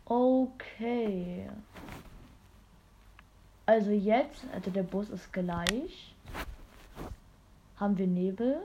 Okay. 0.04 1.49
Also 3.65 3.91
jetzt, 3.91 4.43
also 4.54 4.69
der 4.69 4.84
Bus 4.84 5.10
ist 5.10 5.32
gleich. 5.32 6.13
Haben 7.84 7.98
wir 7.98 8.08
Nebel? 8.08 8.62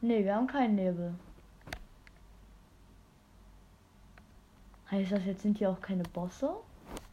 Ne, 0.00 0.24
wir 0.24 0.34
haben 0.34 0.48
keinen 0.48 0.74
Nebel. 0.74 1.14
Heißt 4.90 5.12
das 5.12 5.24
jetzt 5.24 5.42
sind 5.42 5.58
hier 5.58 5.70
auch 5.70 5.80
keine 5.80 6.02
Bosse? 6.02 6.56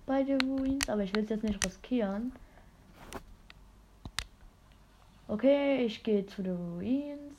bei 0.07 0.23
den 0.23 0.41
Ruins, 0.41 0.89
aber 0.89 1.03
ich 1.03 1.15
will 1.15 1.25
es 1.25 1.29
jetzt 1.29 1.43
nicht 1.43 1.63
riskieren. 1.63 2.33
Okay, 5.27 5.85
ich 5.85 6.01
gehe 6.01 6.25
zu 6.25 6.41
den 6.41 6.57
Ruins. 6.57 7.37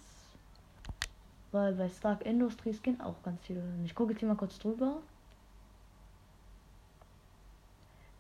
Weil 1.51 1.73
bei 1.75 1.89
Stark 1.89 2.25
Industries 2.25 2.81
gehen 2.81 3.01
auch 3.01 3.21
ganz 3.25 3.43
viele. 3.43 3.65
Ich 3.85 3.97
gucke 3.97 4.13
jetzt 4.13 4.21
hier 4.21 4.29
mal 4.29 4.37
kurz 4.37 4.61
drüber. 4.61 5.03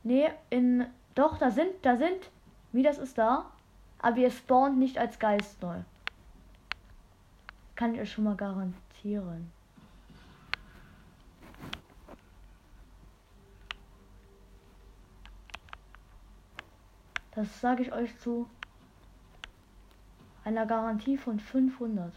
Nee, 0.03 0.29
in. 0.51 0.87
Doch, 1.15 1.39
da 1.39 1.53
sind, 1.53 1.71
da 1.83 1.97
sind. 1.97 2.33
Wie 2.73 2.83
das 2.83 2.99
ist 2.99 3.17
da. 3.17 3.54
Aber 4.05 4.19
ihr 4.19 4.31
spawnt 4.31 4.77
nicht 4.77 4.99
als 4.99 5.19
Geist 5.19 5.63
neu. 5.63 5.79
Kann 7.75 7.95
ich 7.95 8.03
euch 8.03 8.13
schon 8.13 8.25
mal 8.25 8.37
garantieren. 8.37 9.51
Das 17.35 17.63
sage 17.63 17.83
ich 17.83 17.93
euch 17.95 18.19
zu 18.19 18.47
einer 20.45 20.67
Garantie 20.67 21.17
von 21.17 21.41
500. 21.41 22.13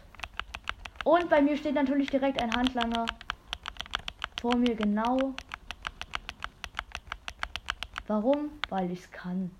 Und 1.04 1.30
bei 1.30 1.40
mir 1.40 1.56
steht 1.56 1.74
natürlich 1.74 2.10
direkt 2.10 2.42
ein 2.42 2.54
Handlanger 2.54 3.06
vor 4.42 4.56
mir 4.56 4.76
genau. 4.76 5.32
Warum? 8.06 8.50
Weil 8.68 8.90
ich 8.90 9.00
es 9.00 9.10
kann. 9.10 9.50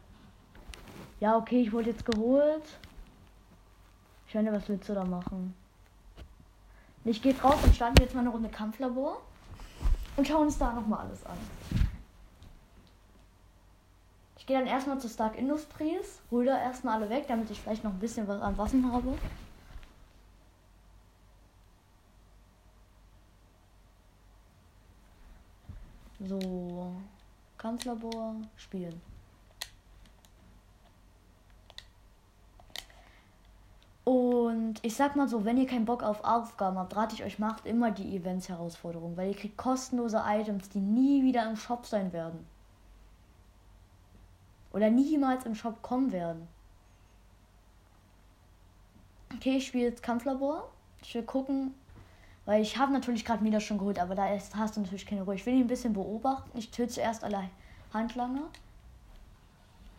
Ja, 1.20 1.36
okay, 1.36 1.62
ich 1.62 1.72
wurde 1.72 1.90
jetzt 1.90 2.04
geholt. 2.04 2.64
Ich 4.26 4.34
meine, 4.34 4.52
was 4.52 4.68
willst 4.68 4.88
du 4.88 4.94
da 4.94 5.04
machen? 5.04 5.54
Ich 7.04 7.22
gehe 7.22 7.34
raus 7.40 7.58
und 7.64 7.74
starten 7.74 8.00
jetzt 8.00 8.14
mal 8.14 8.20
eine 8.20 8.30
Runde 8.30 8.48
Kampflabor 8.48 9.20
und 10.16 10.28
schauen 10.28 10.46
uns 10.46 10.58
da 10.58 10.72
nochmal 10.72 11.06
alles 11.06 11.24
an 11.24 11.38
gehe 14.48 14.58
dann 14.58 14.66
erstmal 14.66 14.98
zu 14.98 15.10
Stark 15.10 15.36
Industries, 15.36 16.20
hol 16.30 16.46
da 16.46 16.58
erstmal 16.58 16.96
alle 16.96 17.10
weg, 17.10 17.26
damit 17.28 17.50
ich 17.50 17.60
vielleicht 17.60 17.84
noch 17.84 17.92
ein 17.92 17.98
bisschen 17.98 18.26
was 18.26 18.40
an 18.40 18.56
Waffen 18.56 18.90
habe. 18.90 19.16
So, 26.20 26.92
Kampflabor, 27.58 28.36
spielen. 28.56 29.00
Und 34.68 34.84
ich 34.84 34.94
sag 34.94 35.16
mal 35.16 35.26
so, 35.26 35.46
wenn 35.46 35.56
ihr 35.56 35.66
keinen 35.66 35.86
Bock 35.86 36.02
auf 36.02 36.22
Aufgaben 36.24 36.76
habt, 36.76 36.94
rate 36.94 37.14
ich 37.14 37.24
euch, 37.24 37.38
macht 37.38 37.64
immer 37.64 37.90
die 37.90 38.14
Events-Herausforderung, 38.14 39.16
weil 39.16 39.30
ihr 39.30 39.34
kriegt 39.34 39.56
kostenlose 39.56 40.22
Items, 40.26 40.68
die 40.68 40.80
nie 40.80 41.24
wieder 41.24 41.48
im 41.48 41.56
Shop 41.56 41.86
sein 41.86 42.12
werden 42.12 42.46
oder 44.74 44.90
niemals 44.90 45.46
im 45.46 45.54
Shop 45.54 45.80
kommen 45.80 46.12
werden. 46.12 46.46
Okay, 49.34 49.56
ich 49.56 49.68
spiele 49.68 49.84
jetzt 49.84 50.02
Kampflabor. 50.02 50.68
Ich 51.00 51.14
will 51.14 51.22
gucken, 51.22 51.72
weil 52.44 52.60
ich 52.60 52.76
habe 52.76 52.92
natürlich 52.92 53.24
gerade 53.24 53.42
Mida 53.42 53.60
schon 53.60 53.78
geholt, 53.78 53.98
aber 53.98 54.14
da 54.14 54.26
hast 54.26 54.76
du 54.76 54.82
natürlich 54.82 55.06
keine 55.06 55.22
Ruhe. 55.22 55.36
Ich 55.36 55.46
will 55.46 55.54
ihn 55.54 55.62
ein 55.62 55.66
bisschen 55.66 55.94
beobachten. 55.94 56.58
Ich 56.58 56.70
töte 56.70 56.92
zuerst 56.92 57.24
alle 57.24 57.48
Handlanger. 57.94 58.48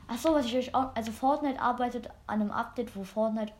Ach 0.07 0.19
so, 0.19 0.35
was 0.35 0.45
ich 0.45 0.55
euch 0.55 0.75
auch. 0.75 0.95
Also 0.95 1.11
Fortnite 1.11 1.59
arbeitet 1.59 2.11
an 2.27 2.41
einem 2.41 2.51
Update, 2.51 2.95
wo 2.95 3.03
Fortnite 3.03 3.51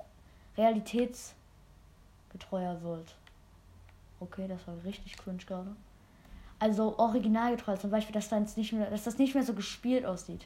realitätsgetreuer 0.60 2.82
wird. 2.82 3.15
Okay, 4.19 4.48
das 4.48 4.67
war 4.67 4.76
richtig 4.84 5.17
cringe 5.17 5.45
gerade. 5.45 5.76
Also 6.60 6.98
originalgetreu, 6.98 7.78
zum 7.78 7.89
Beispiel, 7.89 8.13
dass, 8.13 8.28
dann 8.28 8.45
nicht 8.56 8.74
mehr, 8.74 8.89
dass 8.89 9.06
das 9.06 9.17
nicht 9.17 9.34
mehr 9.34 9.43
so 9.43 9.54
gespielt 9.54 10.06
aussieht. 10.06 10.45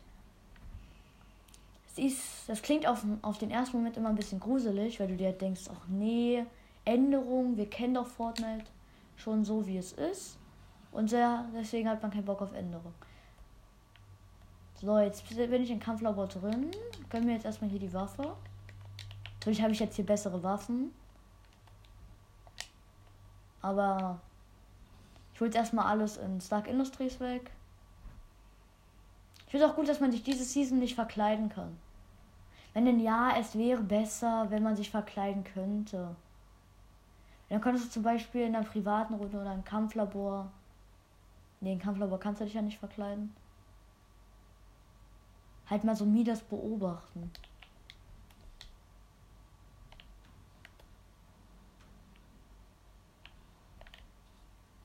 Das, 1.88 1.98
ist, 1.98 2.48
das 2.48 2.62
klingt 2.62 2.86
auf, 2.86 3.04
auf 3.24 3.40
den 3.40 3.50
ersten 3.50 3.78
Moment 3.78 3.98
immer 3.98 4.10
ein 4.10 4.16
bisschen 4.16 4.40
gruselig, 4.40 5.00
weil 5.00 5.08
du 5.08 5.18
dir 5.18 5.32
denkst, 5.32 5.64
ach 5.72 5.88
nee, 5.88 6.46
Änderung, 6.86 7.58
wir 7.58 7.68
kennen 7.68 7.96
doch 7.96 8.08
Fortnite 8.08 8.66
schon 9.18 9.44
so, 9.44 9.66
wie 9.66 9.78
es 9.78 9.94
ist. 9.94 10.38
Und 10.92 11.10
sehr, 11.10 11.46
deswegen 11.56 11.90
hat 11.90 12.04
man 12.04 12.12
keinen 12.12 12.26
Bock 12.26 12.44
auf 12.44 12.54
Änderung. 12.54 12.94
So, 14.80 15.00
jetzt 15.00 15.28
bin 15.30 15.64
ich 15.64 15.72
in 15.72 15.80
Kampflabor 15.80 16.28
drin. 16.28 16.70
Gönnen 17.10 17.28
wir 17.28 17.34
jetzt 17.34 17.46
erstmal 17.46 17.72
hier 17.72 17.80
die 17.80 17.94
Waffe. 17.94 18.36
Natürlich 19.44 19.62
habe 19.62 19.74
ich 19.74 19.80
jetzt 19.80 19.98
hier 19.98 20.06
bessere 20.06 20.42
Waffen. 20.42 20.94
Aber 23.62 24.22
ich 25.34 25.42
hole 25.42 25.50
jetzt 25.50 25.58
erstmal 25.58 25.88
alles 25.88 26.16
in 26.16 26.40
Stark 26.40 26.66
Industries 26.66 27.20
weg. 27.20 27.52
Ich 29.46 29.52
finde 29.52 29.68
auch 29.68 29.76
gut, 29.76 29.90
dass 29.90 30.00
man 30.00 30.14
sich 30.14 30.24
diese 30.24 30.46
Season 30.46 30.80
nicht 30.80 30.96
verkleiden 30.96 31.50
kann. 31.50 31.78
Wenn 32.74 32.86
denn 32.86 33.02
ja, 33.02 33.36
es 33.38 33.58
wäre 33.58 33.82
besser, 33.82 34.50
wenn 34.50 34.64
man 34.64 34.78
sich 34.78 34.90
verkleiden 34.90 35.44
könnte. 35.44 36.16
Dann 37.50 37.60
könntest 37.60 37.88
du 37.88 37.92
zum 37.92 38.04
Beispiel 38.04 38.44
in 38.44 38.56
einer 38.56 38.66
privaten 38.66 39.14
Runde 39.14 39.42
oder 39.42 39.54
im 39.54 39.66
Kampflabor. 39.66 40.54
Nee, 41.60 41.74
im 41.74 41.80
Kampflabor 41.80 42.18
kannst 42.18 42.40
du 42.40 42.46
dich 42.46 42.54
ja 42.54 42.62
nicht 42.62 42.80
verkleiden. 42.80 43.36
Halt 45.70 45.84
mal 45.84 45.98
so 45.98 46.06
Midas 46.06 46.42
beobachten. 46.42 47.30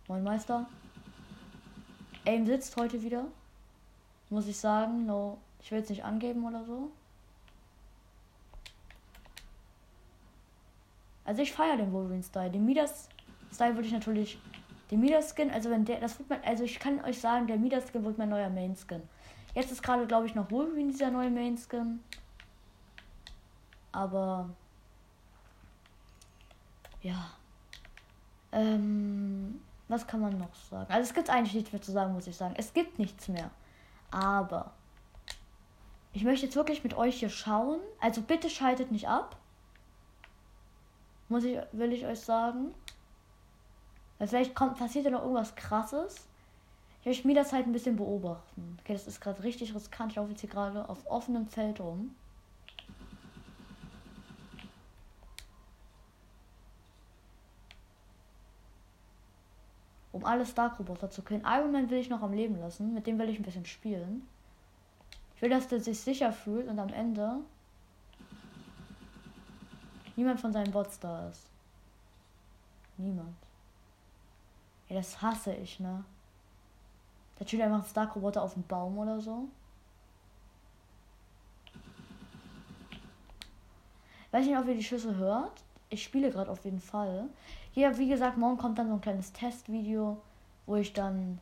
Moin 0.08 0.24
Meister. 0.24 0.66
Aim 2.24 2.46
sitzt 2.46 2.74
heute 2.76 3.02
wieder. 3.02 3.26
Muss 4.30 4.46
ich 4.46 4.56
sagen, 4.56 5.04
no. 5.04 5.36
Ich 5.60 5.70
will 5.70 5.80
es 5.80 5.90
nicht 5.90 6.02
angeben 6.02 6.46
oder 6.46 6.64
so. 6.64 6.90
Also 11.26 11.42
ich 11.42 11.52
feiere 11.52 11.76
den 11.76 11.92
Wolverine-Style. 11.92 12.50
Den 12.50 12.64
Midas-Style 12.64 13.74
würde 13.74 13.86
ich 13.86 13.92
natürlich. 13.92 14.38
Den 14.90 15.00
Midas-Skin, 15.00 15.50
also 15.50 15.68
wenn 15.68 15.84
der. 15.84 16.00
Das 16.00 16.18
wird 16.18 16.30
mein, 16.30 16.42
also 16.42 16.64
ich 16.64 16.78
kann 16.78 17.04
euch 17.04 17.20
sagen, 17.20 17.46
der 17.46 17.58
Midas-Skin 17.58 18.02
wird 18.02 18.16
mein 18.16 18.30
neuer 18.30 18.48
Main-Skin. 18.48 19.02
Jetzt 19.54 19.70
ist 19.70 19.82
gerade, 19.82 20.06
glaube 20.06 20.26
ich, 20.26 20.34
noch 20.34 20.50
Wolverine 20.50 20.90
dieser 20.90 21.10
neue 21.10 21.28
Main-Skin. 21.28 22.00
Aber. 23.92 24.48
Ja. 27.02 27.30
Ähm. 28.52 29.60
Was 29.88 30.06
kann 30.06 30.20
man 30.20 30.38
noch 30.38 30.54
sagen? 30.54 30.90
Also 30.92 31.08
es 31.08 31.14
gibt 31.14 31.30
eigentlich 31.30 31.54
nichts 31.54 31.72
mehr 31.72 31.82
zu 31.82 31.92
sagen, 31.92 32.12
muss 32.12 32.26
ich 32.26 32.36
sagen. 32.36 32.54
Es 32.56 32.72
gibt 32.72 32.98
nichts 32.98 33.28
mehr. 33.28 33.50
Aber. 34.10 34.72
Ich 36.12 36.24
möchte 36.24 36.46
jetzt 36.46 36.56
wirklich 36.56 36.84
mit 36.84 36.94
euch 36.94 37.18
hier 37.18 37.30
schauen. 37.30 37.80
Also 38.00 38.22
bitte 38.22 38.50
schaltet 38.50 38.92
nicht 38.92 39.08
ab. 39.08 39.36
Muss 41.28 41.44
ich, 41.44 41.58
will 41.72 41.92
ich 41.92 42.06
euch 42.06 42.20
sagen. 42.20 42.74
Weil 44.18 44.28
vielleicht 44.28 44.54
kommt, 44.54 44.78
passiert 44.78 45.04
ja 45.04 45.10
noch 45.10 45.22
irgendwas 45.22 45.54
krasses. 45.54 46.26
Ich 47.00 47.06
möchte 47.06 47.26
mir 47.26 47.34
das 47.34 47.52
halt 47.52 47.66
ein 47.66 47.72
bisschen 47.72 47.96
beobachten. 47.96 48.76
Okay, 48.80 48.92
das 48.92 49.06
ist 49.06 49.20
gerade 49.20 49.42
richtig 49.42 49.74
riskant. 49.74 50.12
Ich 50.12 50.16
laufe 50.16 50.30
jetzt 50.30 50.40
hier 50.40 50.50
gerade 50.50 50.88
auf 50.88 51.06
offenem 51.06 51.46
Feld 51.46 51.80
rum. 51.80 52.14
Um 60.18 60.24
alle 60.24 60.44
Stark-Roboter 60.44 61.10
zu 61.10 61.22
killen. 61.22 61.44
Iron 61.46 61.70
Man 61.70 61.90
will 61.90 61.98
ich 61.98 62.10
noch 62.10 62.22
am 62.22 62.32
Leben 62.32 62.58
lassen. 62.58 62.92
Mit 62.92 63.06
dem 63.06 63.20
will 63.20 63.28
ich 63.28 63.38
ein 63.38 63.44
bisschen 63.44 63.64
spielen. 63.64 64.26
Ich 65.36 65.42
will, 65.42 65.48
dass 65.48 65.68
der 65.68 65.78
sich 65.78 66.00
sicher 66.00 66.32
fühlt 66.32 66.66
und 66.66 66.80
am 66.80 66.88
Ende 66.88 67.36
niemand 70.16 70.40
von 70.40 70.52
seinen 70.52 70.72
Bots 70.72 70.98
da 70.98 71.28
ist. 71.28 71.46
Niemand. 72.96 73.36
Ja, 74.88 74.96
das 74.96 75.22
hasse 75.22 75.54
ich, 75.54 75.78
ne? 75.78 76.04
Da 77.38 77.46
steht 77.46 77.60
einfach 77.60 77.84
ein 77.84 77.88
Stark-Roboter 77.88 78.42
auf 78.42 78.54
dem 78.54 78.64
Baum 78.64 78.98
oder 78.98 79.20
so. 79.20 79.48
Weiß 84.32 84.44
nicht, 84.44 84.58
ob 84.58 84.66
ihr 84.66 84.74
die 84.74 84.82
Schüsse 84.82 85.14
hört. 85.14 85.62
Ich 85.90 86.02
spiele 86.02 86.32
gerade 86.32 86.50
auf 86.50 86.64
jeden 86.64 86.80
Fall. 86.80 87.28
Hier, 87.78 87.96
wie 87.96 88.08
gesagt, 88.08 88.36
morgen 88.36 88.58
kommt 88.58 88.76
dann 88.76 88.88
so 88.88 88.94
ein 88.94 89.00
kleines 89.00 89.32
Testvideo, 89.32 90.20
wo 90.66 90.74
ich 90.74 90.92
dann 90.94 91.40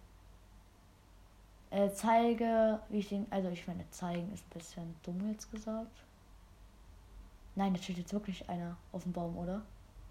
äh, 1.70 1.88
zeige, 1.88 2.78
wie 2.90 2.98
ich 2.98 3.08
den. 3.08 3.26
Also, 3.30 3.48
ich 3.48 3.66
meine, 3.66 3.90
zeigen 3.90 4.30
ist 4.34 4.44
ein 4.44 4.58
bisschen 4.58 4.96
dumm 5.02 5.30
jetzt 5.32 5.50
gesagt. 5.50 5.96
Nein, 7.54 7.72
da 7.72 7.82
steht 7.82 7.96
jetzt 7.96 8.12
wirklich 8.12 8.46
einer 8.50 8.76
auf 8.92 9.04
dem 9.04 9.14
Baum, 9.14 9.34
oder? 9.38 9.62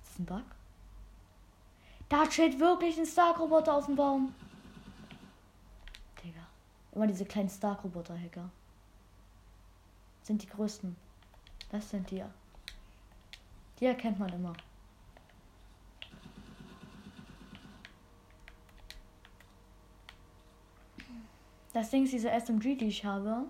Ist 0.01 0.13
das 0.13 0.19
ein 0.19 0.25
Bug? 0.25 0.45
Da 2.09 2.31
steht 2.31 2.59
wirklich 2.59 2.97
ein 2.97 3.05
Stark-Roboter 3.05 3.75
auf 3.75 3.85
dem 3.85 3.95
Baum. 3.95 4.33
Digga. 6.23 6.41
Immer 6.93 7.05
diese 7.05 7.25
kleinen 7.25 7.49
Stark-Roboter-Hacker. 7.49 8.49
Sind 10.23 10.41
die 10.41 10.49
größten. 10.49 10.95
Das 11.69 11.87
sind 11.87 12.09
die. 12.09 12.23
Die 13.79 13.85
erkennt 13.85 14.17
man 14.17 14.33
immer. 14.33 14.53
Das 21.75 21.89
Ding 21.89 22.05
ist 22.05 22.13
diese 22.13 22.31
SMG, 22.31 22.77
die 22.77 22.87
ich 22.87 23.03
habe. 23.03 23.49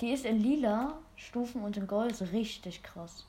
Die 0.00 0.10
ist 0.10 0.24
in 0.24 0.40
lila 0.40 0.98
Stufen 1.14 1.62
und 1.62 1.76
in 1.76 1.86
Gold 1.86 2.20
richtig 2.32 2.82
krass. 2.82 3.28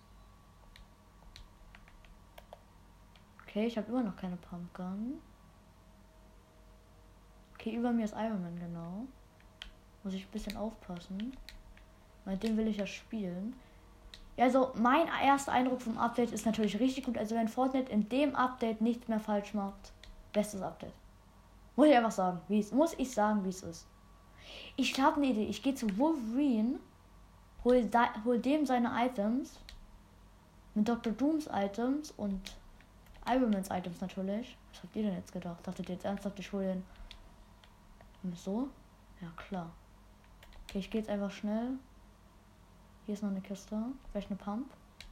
Okay, 3.44 3.68
ich 3.68 3.78
habe 3.78 3.92
immer 3.92 4.02
noch 4.02 4.16
keine 4.16 4.36
Pumpgun. 4.38 5.22
Okay, 7.54 7.76
über 7.76 7.92
mir 7.92 8.06
ist 8.06 8.16
Iron 8.16 8.42
Man, 8.42 8.60
genau. 8.60 9.06
Muss 10.04 10.16
ich 10.16 10.26
ein 10.26 10.32
bisschen 10.32 10.58
aufpassen. 10.58 11.38
Mit 12.26 12.42
dem 12.42 12.58
will 12.58 12.68
ich 12.68 12.78
ja 12.78 12.88
spielen. 12.88 13.56
Ja, 14.38 14.46
also 14.46 14.72
mein 14.74 15.06
erster 15.24 15.52
Eindruck 15.52 15.84
vom 15.84 16.00
Update 16.00 16.32
ist 16.32 16.48
natürlich 16.48 16.80
richtig 16.80 17.06
gut. 17.06 17.20
Also 17.20 17.36
wenn 17.36 17.48
Fortnite 17.48 17.92
in 17.92 18.10
dem 18.10 18.36
Update 18.36 18.82
nichts 18.82 19.08
mehr 19.08 19.20
falsch 19.20 19.54
macht, 19.54 19.92
bestes 20.32 20.64
Update. 20.64 21.03
Muss 21.76 21.88
ich 21.88 21.96
einfach 21.96 22.12
sagen, 22.12 22.42
wie 22.48 22.60
es 22.60 22.72
muss 22.72 22.94
ich 22.98 23.12
sagen, 23.12 23.44
wie 23.44 23.50
es 23.50 23.64
ist. 23.64 23.88
Ich 24.76 25.00
habe 25.00 25.18
eine 25.18 25.28
Idee. 25.28 25.46
Ich 25.46 25.64
gehe 25.64 25.76
zu 25.76 25.98
Wolverine, 25.98 26.80
hol, 27.64 27.86
da, 27.86 28.10
hol 28.24 28.40
dem 28.40 28.66
seine 28.66 28.92
Items 29.06 29.60
mit 30.76 30.88
Dr. 30.88 31.14
Dooms 31.14 31.48
Items 31.52 32.12
und 32.12 32.56
Iron 33.26 33.52
Man's 33.52 33.70
Items 33.70 34.02
natürlich. 34.02 34.58
Was 34.72 34.84
habt 34.84 34.96
ihr 34.96 35.04
denn 35.04 35.16
jetzt 35.16 35.32
gedacht? 35.32 35.66
Dachtet 35.66 35.90
ihr 35.90 35.96
jetzt 35.96 36.06
ernsthaft, 36.06 36.40
ich 36.40 36.52
hole 36.52 36.82
den 38.24 38.36
so? 38.36 38.70
Ja, 39.22 39.30
klar. 39.38 39.72
Okay, 40.68 40.80
ich 40.80 40.90
gehe 40.90 41.02
jetzt 41.02 41.10
einfach 41.10 41.32
schnell. 41.32 41.78
Hier 43.06 43.14
ist 43.14 43.24
noch 43.24 43.32
eine 43.32 43.42
Kiste. 43.42 43.78
Vielleicht 44.12 44.30
eine 44.30 44.38
Pump. 44.38 44.70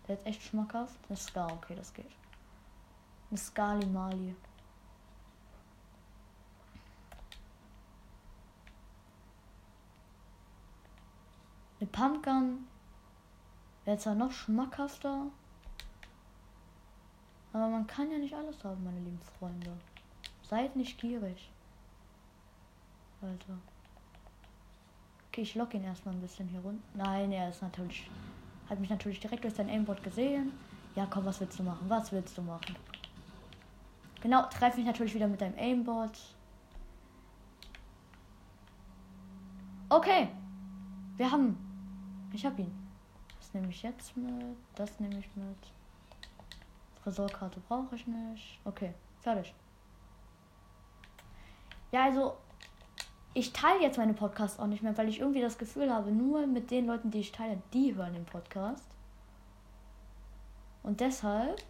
Der 0.08 0.16
ist 0.16 0.26
echt 0.26 0.42
schmackhaft. 0.42 0.98
Eine 1.08 1.18
Scar, 1.18 1.52
okay, 1.54 1.76
das 1.76 1.94
geht. 1.94 2.12
Eine 3.30 3.38
Skali 3.38 3.86
Mali. 3.86 4.36
Eine 11.82 11.90
Pumpgun 11.90 12.68
wäre 13.86 13.98
zwar 13.98 14.14
noch 14.14 14.32
schmackhafter, 14.32 15.26
aber 17.54 17.68
man 17.70 17.88
kann 17.88 18.12
ja 18.12 18.20
nicht 18.20 18.36
alles 18.36 18.64
haben, 18.64 18.84
meine 18.84 19.00
lieben 19.00 19.20
Freunde. 19.40 19.72
Seid 20.44 20.76
nicht 20.76 21.00
gierig. 21.00 21.50
Alter. 23.20 23.58
Okay, 25.30 25.42
ich 25.42 25.56
lock 25.56 25.74
ihn 25.74 25.84
erstmal 25.84 26.14
ein 26.14 26.22
bisschen 26.22 26.48
hier 26.50 26.60
runter. 26.60 26.84
Nein, 26.94 27.32
er 27.32 27.50
ist 27.50 27.64
natürlich. 27.64 28.12
Hat 28.70 28.80
mich 28.80 28.92
natürlich 28.92 29.20
direkt 29.20 29.44
durch 29.44 29.56
sein 29.56 29.70
Aimbot 29.70 30.04
gesehen. 30.04 30.52
Ja, 30.96 31.08
komm, 31.08 31.26
was 31.26 31.40
willst 31.40 31.58
du 31.58 31.64
machen? 31.64 31.90
Was 31.90 32.12
willst 32.12 32.38
du 32.38 32.44
machen? 32.44 32.76
Genau, 34.22 34.44
treffe 34.50 34.78
mich 34.78 34.86
natürlich 34.86 35.16
wieder 35.16 35.28
mit 35.28 35.42
deinem 35.42 35.58
Aimbot. 35.58 36.12
Okay. 39.90 40.30
Wir 41.18 41.32
haben 41.32 41.71
ich 42.34 42.46
hab 42.46 42.58
ihn. 42.60 42.72
Das 43.40 43.54
nehme 43.54 43.70
ich 43.70 43.84
jetzt 43.84 44.16
mit. 44.18 44.58
Das 44.76 45.00
nehme 45.00 45.20
ich 45.20 45.36
mit. 45.36 45.58
Tresorkarte 47.04 47.60
brauche 47.68 47.96
ich 47.96 48.06
nicht. 48.08 48.60
Okay, 48.66 48.94
fertig. 49.20 49.54
Ja, 51.92 52.06
also. 52.06 52.38
ich 53.34 53.54
teile 53.54 53.82
jetzt 53.82 53.98
meine 53.98 54.14
Podcasts 54.14 54.60
auch 54.60 54.68
nicht 54.68 54.84
mehr, 54.84 54.98
weil 54.98 55.10
ich 55.10 55.20
irgendwie 55.20 55.42
das 55.42 55.58
Gefühl 55.58 55.94
habe, 55.94 56.12
nur 56.12 56.46
mit 56.48 56.70
den 56.70 56.86
Leuten, 56.88 57.12
die 57.12 57.20
ich 57.20 57.32
teile, 57.32 57.62
die 57.74 57.96
hören 57.96 58.14
den 58.14 58.26
Podcast. 58.26 58.86
Und 60.84 61.00
deshalb 61.00 61.62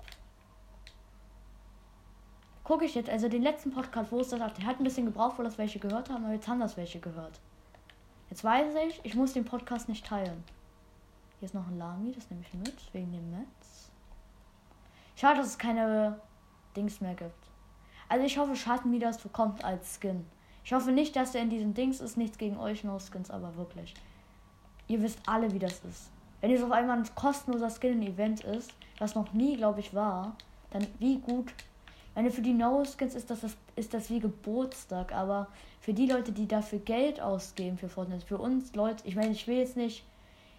gucke 2.64 2.86
ich 2.86 2.96
jetzt, 2.96 3.10
also 3.10 3.28
den 3.30 3.42
letzten 3.44 3.72
Podcast, 3.72 4.12
wo 4.12 4.20
es 4.20 4.30
das 4.30 4.40
hat, 4.40 4.58
der 4.58 4.66
hat 4.66 4.80
ein 4.80 4.84
bisschen 4.84 5.06
gebraucht, 5.06 5.38
wo 5.38 5.44
das 5.44 5.58
welche 5.58 5.80
gehört 5.80 6.10
haben, 6.10 6.24
aber 6.24 6.34
jetzt 6.34 6.48
haben 6.48 6.60
das 6.60 6.78
welche 6.78 7.00
gehört. 7.00 7.40
Jetzt 8.32 8.46
weiß 8.46 8.74
ich, 8.88 9.02
ich 9.04 9.14
muss 9.14 9.34
den 9.34 9.44
Podcast 9.44 9.90
nicht 9.90 10.06
teilen. 10.06 10.46
Hier 11.40 11.48
ist 11.48 11.54
noch 11.54 11.68
ein 11.68 11.78
Lami, 11.78 12.14
das 12.14 12.30
nehme 12.30 12.42
ich 12.42 12.54
mit, 12.54 12.94
wegen 12.94 13.12
dem 13.12 13.30
Netz. 13.30 13.92
Schade, 15.18 15.40
dass 15.40 15.48
es 15.48 15.58
keine 15.58 16.18
Dings 16.74 17.02
mehr 17.02 17.14
gibt. 17.14 17.50
Also 18.08 18.26
ich 18.26 18.38
hoffe, 18.38 18.56
Schatten 18.56 18.98
das 19.02 19.18
bekommt 19.18 19.66
als 19.66 20.00
Skin. 20.00 20.26
Ich 20.64 20.72
hoffe 20.72 20.94
nicht, 20.94 21.14
dass 21.18 21.36
er 21.36 21.42
in 21.42 21.50
diesem 21.50 21.74
Dings 21.74 22.00
ist. 22.00 22.16
Nichts 22.16 22.38
gegen 22.38 22.58
euch, 22.58 22.86
No 22.86 23.00
Skins, 23.00 23.30
aber 23.30 23.58
wirklich. 23.58 23.94
Ihr 24.88 25.02
wisst 25.02 25.20
alle, 25.28 25.52
wie 25.52 25.60
das 25.60 25.84
ist. 25.84 26.10
Wenn 26.40 26.52
jetzt 26.52 26.64
auf 26.64 26.72
einmal 26.72 27.00
ein 27.00 27.16
kostenloser 27.16 27.70
Skin-Event 27.70 28.46
ist, 28.46 28.72
was 28.98 29.14
noch 29.14 29.34
nie, 29.34 29.58
glaube 29.58 29.82
ich, 29.82 29.94
war, 29.94 30.38
dann 30.70 30.88
wie 31.00 31.20
gut 31.20 31.54
meine, 32.16 32.32
für 32.32 32.42
die 32.42 32.54
No-Skins 32.54 33.16
ist 33.16 33.30
das, 33.30 33.42
das, 33.42 33.56
ist 33.76 33.94
das 33.94 34.10
wie 34.10 34.20
Geburtstag, 34.20 35.14
aber 35.14 35.48
für 35.80 35.94
die 35.94 36.08
Leute, 36.08 36.32
die 36.32 36.48
dafür 36.48 36.80
Geld 36.80 37.22
ausgeben 37.22 37.78
für 37.78 37.90
Fortnite, 37.90 38.26
für 38.26 38.38
uns 38.38 38.76
Leute, 38.76 39.08
ich 39.08 39.16
meine, 39.16 39.32
ich 39.32 39.48
will 39.48 39.58
jetzt 39.58 39.78
nicht, 39.78 40.04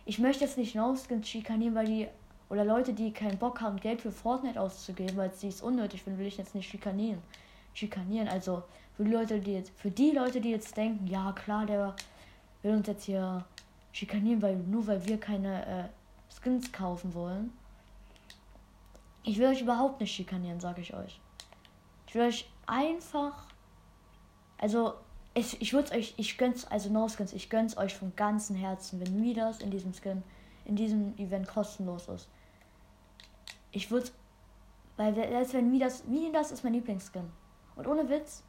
ich 0.04 0.18
möchte 0.18 0.44
jetzt 0.44 0.58
nicht 0.58 0.74
No-Skins 0.74 1.28
schikanieren, 1.28 1.74
weil 1.74 1.86
die, 1.86 2.08
oder 2.48 2.64
Leute, 2.64 2.92
die 2.92 3.12
keinen 3.12 3.38
Bock 3.38 3.60
haben, 3.60 3.78
Geld 3.78 4.00
für 4.00 4.10
Fortnite 4.10 4.60
auszugeben, 4.60 5.16
weil 5.16 5.32
sie 5.32 5.48
es 5.48 5.62
unnötig 5.62 6.02
finden, 6.02 6.18
will 6.18 6.26
ich 6.26 6.38
jetzt 6.38 6.54
nicht 6.54 6.68
schikanieren. 6.68 7.20
Schikanieren, 7.74 8.28
also 8.28 8.62
für 8.96 9.04
die 9.04 9.10
Leute, 9.10 9.40
die 9.40 9.54
jetzt, 9.54 9.72
für 9.76 9.90
die 9.90 10.10
Leute, 10.10 10.40
die 10.40 10.50
jetzt 10.50 10.76
denken, 10.76 11.06
ja 11.06 11.32
klar, 11.32 11.66
der 11.66 11.94
will 12.62 12.74
uns 12.74 12.86
jetzt 12.86 13.04
hier 13.04 13.44
schikanieren, 13.92 14.42
weil 14.42 14.56
nur 14.56 14.86
weil 14.86 15.06
wir 15.06 15.18
keine 15.18 15.66
äh, 15.66 15.84
Skins 16.34 16.72
kaufen 16.72 17.14
wollen. 17.14 17.52
Ich 19.22 19.38
will 19.38 19.46
euch 19.46 19.60
überhaupt 19.60 20.00
nicht 20.00 20.12
schikanieren, 20.12 20.60
sage 20.60 20.80
ich 20.80 20.94
euch. 20.94 21.20
Ich 22.12 22.16
will 22.16 22.26
euch 22.26 22.46
einfach. 22.66 23.46
Also, 24.58 24.92
ich, 25.32 25.58
ich 25.62 25.72
würde 25.72 25.92
euch, 25.92 26.12
ich 26.18 26.36
gönn's, 26.36 26.66
also 26.66 26.90
No 26.90 27.08
Skins, 27.08 27.32
ich 27.32 27.48
gönn's 27.48 27.78
euch 27.78 27.94
von 27.94 28.14
ganzem 28.14 28.54
Herzen, 28.54 29.00
wenn 29.00 29.18
mir 29.18 29.34
das 29.34 29.60
in 29.60 29.70
diesem 29.70 29.94
Skin, 29.94 30.22
in 30.66 30.76
diesem 30.76 31.16
Event 31.16 31.48
kostenlos 31.48 32.08
ist. 32.08 32.28
Ich 33.70 33.90
würde, 33.90 34.10
weil 34.98 35.14
selbst 35.14 35.54
wenn 35.54 35.70
mir 35.70 35.80
das, 35.80 36.04
das 36.34 36.52
ist 36.52 36.64
mein 36.64 36.74
Lieblingsskin. 36.74 37.30
Und 37.76 37.86
ohne 37.86 38.06
Witz, 38.10 38.42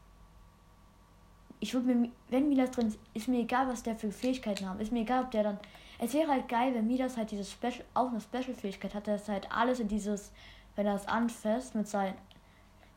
ich 1.62 1.73
würde 1.73 1.88
mir, 1.88 2.10
wenn 2.28 2.49
mir 2.49 2.58
das 2.58 2.71
drin 2.71 2.88
ist, 2.88 2.99
ist 3.13 3.30
mir 3.30 3.39
egal, 3.39 3.69
was 3.69 3.82
der 3.82 3.95
für 3.95 4.12
Fähigkeiten 4.12 4.69
hat. 4.69 4.82
Ist 4.82 4.91
mir 4.91 5.04
egal, 5.04 5.23
ob 5.23 5.32
der 5.32 5.43
dann. 5.43 5.60
Es 5.99 6.13
wäre 6.13 6.30
halt 6.30 6.49
geil, 6.49 6.76
wenn 6.76 6.88
mir 6.88 6.97
das 6.97 7.15
halt 7.15 7.32
dieses 7.32 7.49
Special, 7.49 7.86
auch 7.93 8.10
eine 8.10 8.19
Special-Fähigkeit 8.19 8.93
hat, 8.93 9.08
dass 9.08 9.30
halt 9.30 9.49
alles 9.49 9.80
in 9.80 9.88
dieses, 9.88 10.34
wenn 10.76 10.86
er 10.86 10.95
es 10.95 11.08
anfasst 11.08 11.76
mit 11.76 11.88
seinen 11.88 12.15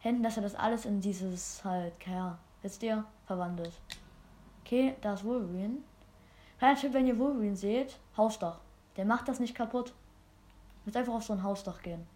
Händen, 0.00 0.22
dass 0.22 0.36
er 0.36 0.42
das 0.42 0.54
alles 0.54 0.84
in 0.84 1.00
dieses 1.00 1.64
halt, 1.64 1.94
ja, 2.06 2.38
wisst 2.62 2.82
ihr, 2.82 3.04
verwandelt. 3.26 3.72
Okay, 4.64 4.96
da 5.00 5.14
ist 5.14 5.24
Wolverine. 5.24 5.78
Kleiner 6.58 6.78
Tipp, 6.78 6.92
wenn 6.92 7.06
ihr 7.06 7.18
Wolverine 7.18 7.56
seht, 7.56 7.98
Hausdach. 8.16 8.60
Der 8.96 9.04
macht 9.04 9.28
das 9.28 9.40
nicht 9.40 9.54
kaputt. 9.54 9.92
Müsst 10.84 10.96
einfach 10.96 11.14
auf 11.14 11.24
so 11.24 11.32
ein 11.32 11.42
Hausdach 11.42 11.82
gehen. 11.82 12.06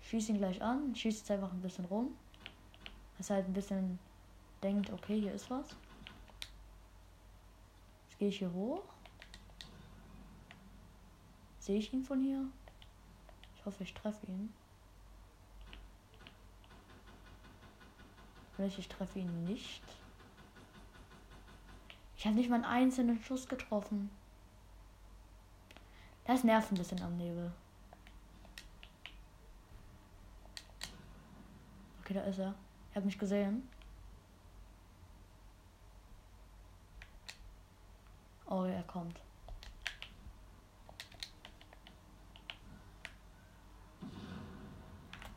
Schieß 0.00 0.30
ihn 0.30 0.38
gleich 0.38 0.62
an, 0.62 0.94
schießt 0.94 1.18
jetzt 1.18 1.30
einfach 1.30 1.52
ein 1.52 1.60
bisschen 1.60 1.84
rum. 1.84 2.16
Dass 3.18 3.28
er 3.28 3.36
halt 3.36 3.46
ein 3.46 3.52
bisschen 3.52 3.98
denkt, 4.62 4.90
okay, 4.90 5.20
hier 5.20 5.32
ist 5.34 5.50
was. 5.50 5.76
Jetzt 8.08 8.18
gehe 8.18 8.28
ich 8.28 8.38
hier 8.38 8.52
hoch. 8.52 8.82
Sehe 11.68 11.76
ich 11.76 11.92
ihn 11.92 12.02
von 12.02 12.22
hier? 12.22 12.46
Ich 13.54 13.66
hoffe, 13.66 13.82
ich 13.82 13.92
treffe 13.92 14.24
ihn. 14.24 14.50
Vielleicht 18.56 18.78
ich 18.78 18.88
treffe 18.88 19.18
ihn 19.18 19.44
nicht. 19.44 19.82
Ich 22.16 22.24
habe 22.24 22.36
nicht 22.36 22.48
mal 22.48 22.54
einen 22.54 22.64
einzelnen 22.64 23.22
Schuss 23.22 23.46
getroffen. 23.46 24.10
Das 26.24 26.42
nervt 26.42 26.72
ein 26.72 26.78
bisschen 26.78 27.02
am 27.02 27.18
Nebel. 27.18 27.52
Okay, 32.00 32.14
da 32.14 32.22
ist 32.22 32.38
er. 32.38 32.54
Er 32.92 32.94
hat 32.94 33.04
mich 33.04 33.18
gesehen. 33.18 33.68
Oh, 38.46 38.64
er 38.64 38.82
kommt. 38.84 39.20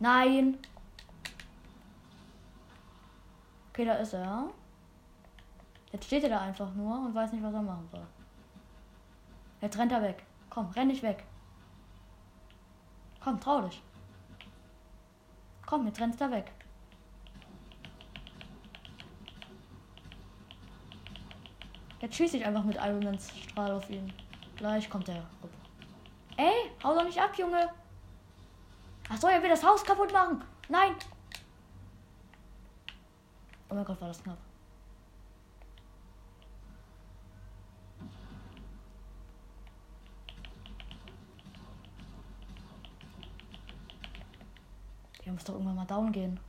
Nein. 0.01 0.57
Okay, 3.69 3.85
da 3.85 3.93
ist 3.93 4.13
er. 4.13 4.49
Jetzt 5.91 6.05
steht 6.05 6.23
er 6.23 6.29
da 6.29 6.39
einfach 6.41 6.73
nur 6.73 7.05
und 7.05 7.13
weiß 7.13 7.31
nicht, 7.31 7.43
was 7.43 7.53
er 7.53 7.61
machen 7.61 7.87
soll. 7.91 8.07
Jetzt 9.61 9.77
rennt 9.77 9.91
er 9.91 10.01
weg. 10.01 10.23
Komm, 10.49 10.71
renn 10.71 10.87
nicht 10.87 11.03
weg. 11.03 11.23
Komm, 13.23 13.39
trau 13.39 13.61
dich. 13.61 13.83
Komm, 15.67 15.85
jetzt 15.85 16.01
rennst 16.01 16.19
er 16.19 16.31
weg. 16.31 16.51
Jetzt 21.99 22.15
schieße 22.15 22.37
ich 22.37 22.45
einfach 22.45 22.63
mit 22.63 22.77
Ironmans 22.77 23.31
Strahl 23.37 23.71
auf 23.71 23.87
ihn. 23.91 24.11
Gleich 24.55 24.89
kommt 24.89 25.09
er. 25.09 25.23
Ey, 26.37 26.71
hau 26.83 26.95
doch 26.95 27.03
nicht 27.03 27.21
ab, 27.21 27.37
Junge. 27.37 27.69
Achso, 29.11 29.27
er 29.27 29.43
will 29.43 29.49
das 29.49 29.61
Haus 29.61 29.83
kaputt 29.83 30.13
machen. 30.13 30.41
Nein. 30.69 30.95
Oh 33.69 33.75
mein 33.75 33.83
Gott, 33.83 33.99
war 33.99 34.07
das 34.07 34.23
knapp. 34.23 34.37
Der 45.25 45.33
muss 45.33 45.43
doch 45.43 45.55
irgendwann 45.55 45.75
mal 45.75 45.85
down 45.85 46.11
gehen. 46.13 46.39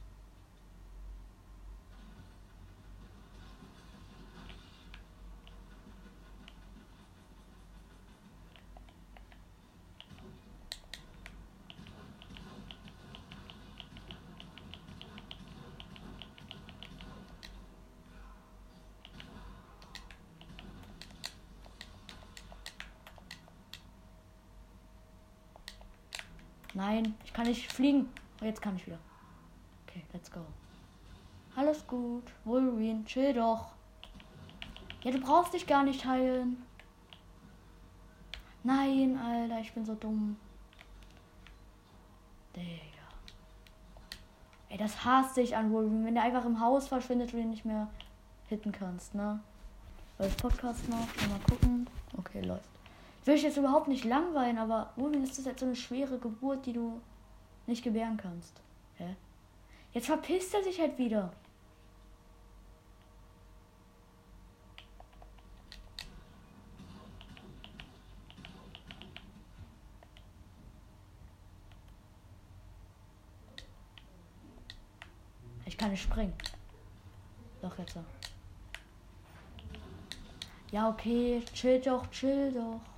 Ich 27.33 27.37
kann 27.37 27.47
nicht 27.47 27.73
fliegen. 27.73 28.11
Oh, 28.43 28.45
jetzt 28.45 28.61
kann 28.61 28.77
ich 28.77 28.87
wieder. 28.87 28.99
Okay, 29.87 30.03
let's 30.13 30.31
go. 30.31 30.41
Alles 31.57 31.87
gut. 31.87 32.25
Wolverine, 32.45 33.07
chill 33.07 33.33
doch. 33.33 33.69
Ja, 35.03 35.13
du 35.13 35.19
brauchst 35.19 35.55
dich 35.55 35.67
gar 35.67 35.83
nicht 35.83 36.05
heilen. 36.05 36.63
Nein, 38.63 39.19
Alter, 39.19 39.61
ich 39.61 39.73
bin 39.73 39.87
so 39.87 39.95
dumm. 39.95 40.37
Digga. 42.55 43.09
Ey, 44.69 44.77
das 44.77 45.03
hasse 45.03 45.41
ich 45.41 45.57
an 45.57 45.73
Wolverine. 45.73 46.05
Wenn 46.05 46.15
der 46.15 46.25
einfach 46.25 46.45
im 46.45 46.61
Haus 46.61 46.89
verschwindet 46.89 47.33
und 47.33 47.41
ihn 47.41 47.49
nicht 47.49 47.65
mehr 47.65 47.89
hitten 48.51 48.73
kannst, 48.73 49.15
ne? 49.15 49.41
Ich 50.19 50.37
Podcast 50.37 50.87
noch. 50.91 50.99
Mal 50.99 51.41
gucken. 51.49 51.89
Okay, 52.19 52.43
läuft 52.43 52.69
will 53.25 53.35
ich 53.35 53.43
jetzt 53.43 53.57
überhaupt 53.57 53.89
nicht 53.89 54.05
langweilen, 54.05 54.59
aber 54.59 54.91
Wolverine 54.97 55.25
ist 55.25 55.39
das 55.39 55.45
jetzt 55.45 55.61
so 55.61 55.67
eine 55.67 55.77
schwere 55.77 56.19
Geburt, 56.19 56.67
die 56.67 56.73
du 56.73 57.01
nicht 57.73 57.83
gebären 57.83 58.19
kannst. 58.19 58.61
Hä? 58.97 59.17
Jetzt 59.93 60.07
verpisst 60.07 60.53
er 60.55 60.63
sich 60.63 60.79
halt 60.79 60.99
wieder. 60.99 61.33
Ich 75.65 75.79
kann 75.79 75.91
nicht 75.91 76.03
springen. 76.03 76.35
Doch 77.63 77.79
jetzt. 77.79 77.97
Ja, 80.71 80.91
okay. 80.91 81.43
Chill 81.55 81.81
doch, 81.81 82.11
chill 82.11 82.53
doch. 82.53 82.92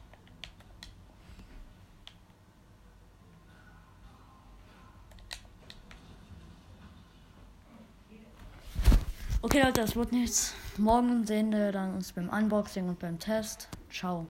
Okay, 9.45 9.61
Leute, 9.61 9.83
das 9.83 9.95
wird 9.95 10.11
nichts. 10.11 10.55
Morgen 10.79 11.27
sehen 11.27 11.53
wir 11.53 11.71
dann 11.71 11.97
uns 11.97 12.13
beim 12.13 12.31
Unboxing 12.31 12.89
und 12.89 12.99
beim 12.99 13.19
Test. 13.19 13.69
Ciao. 13.91 14.23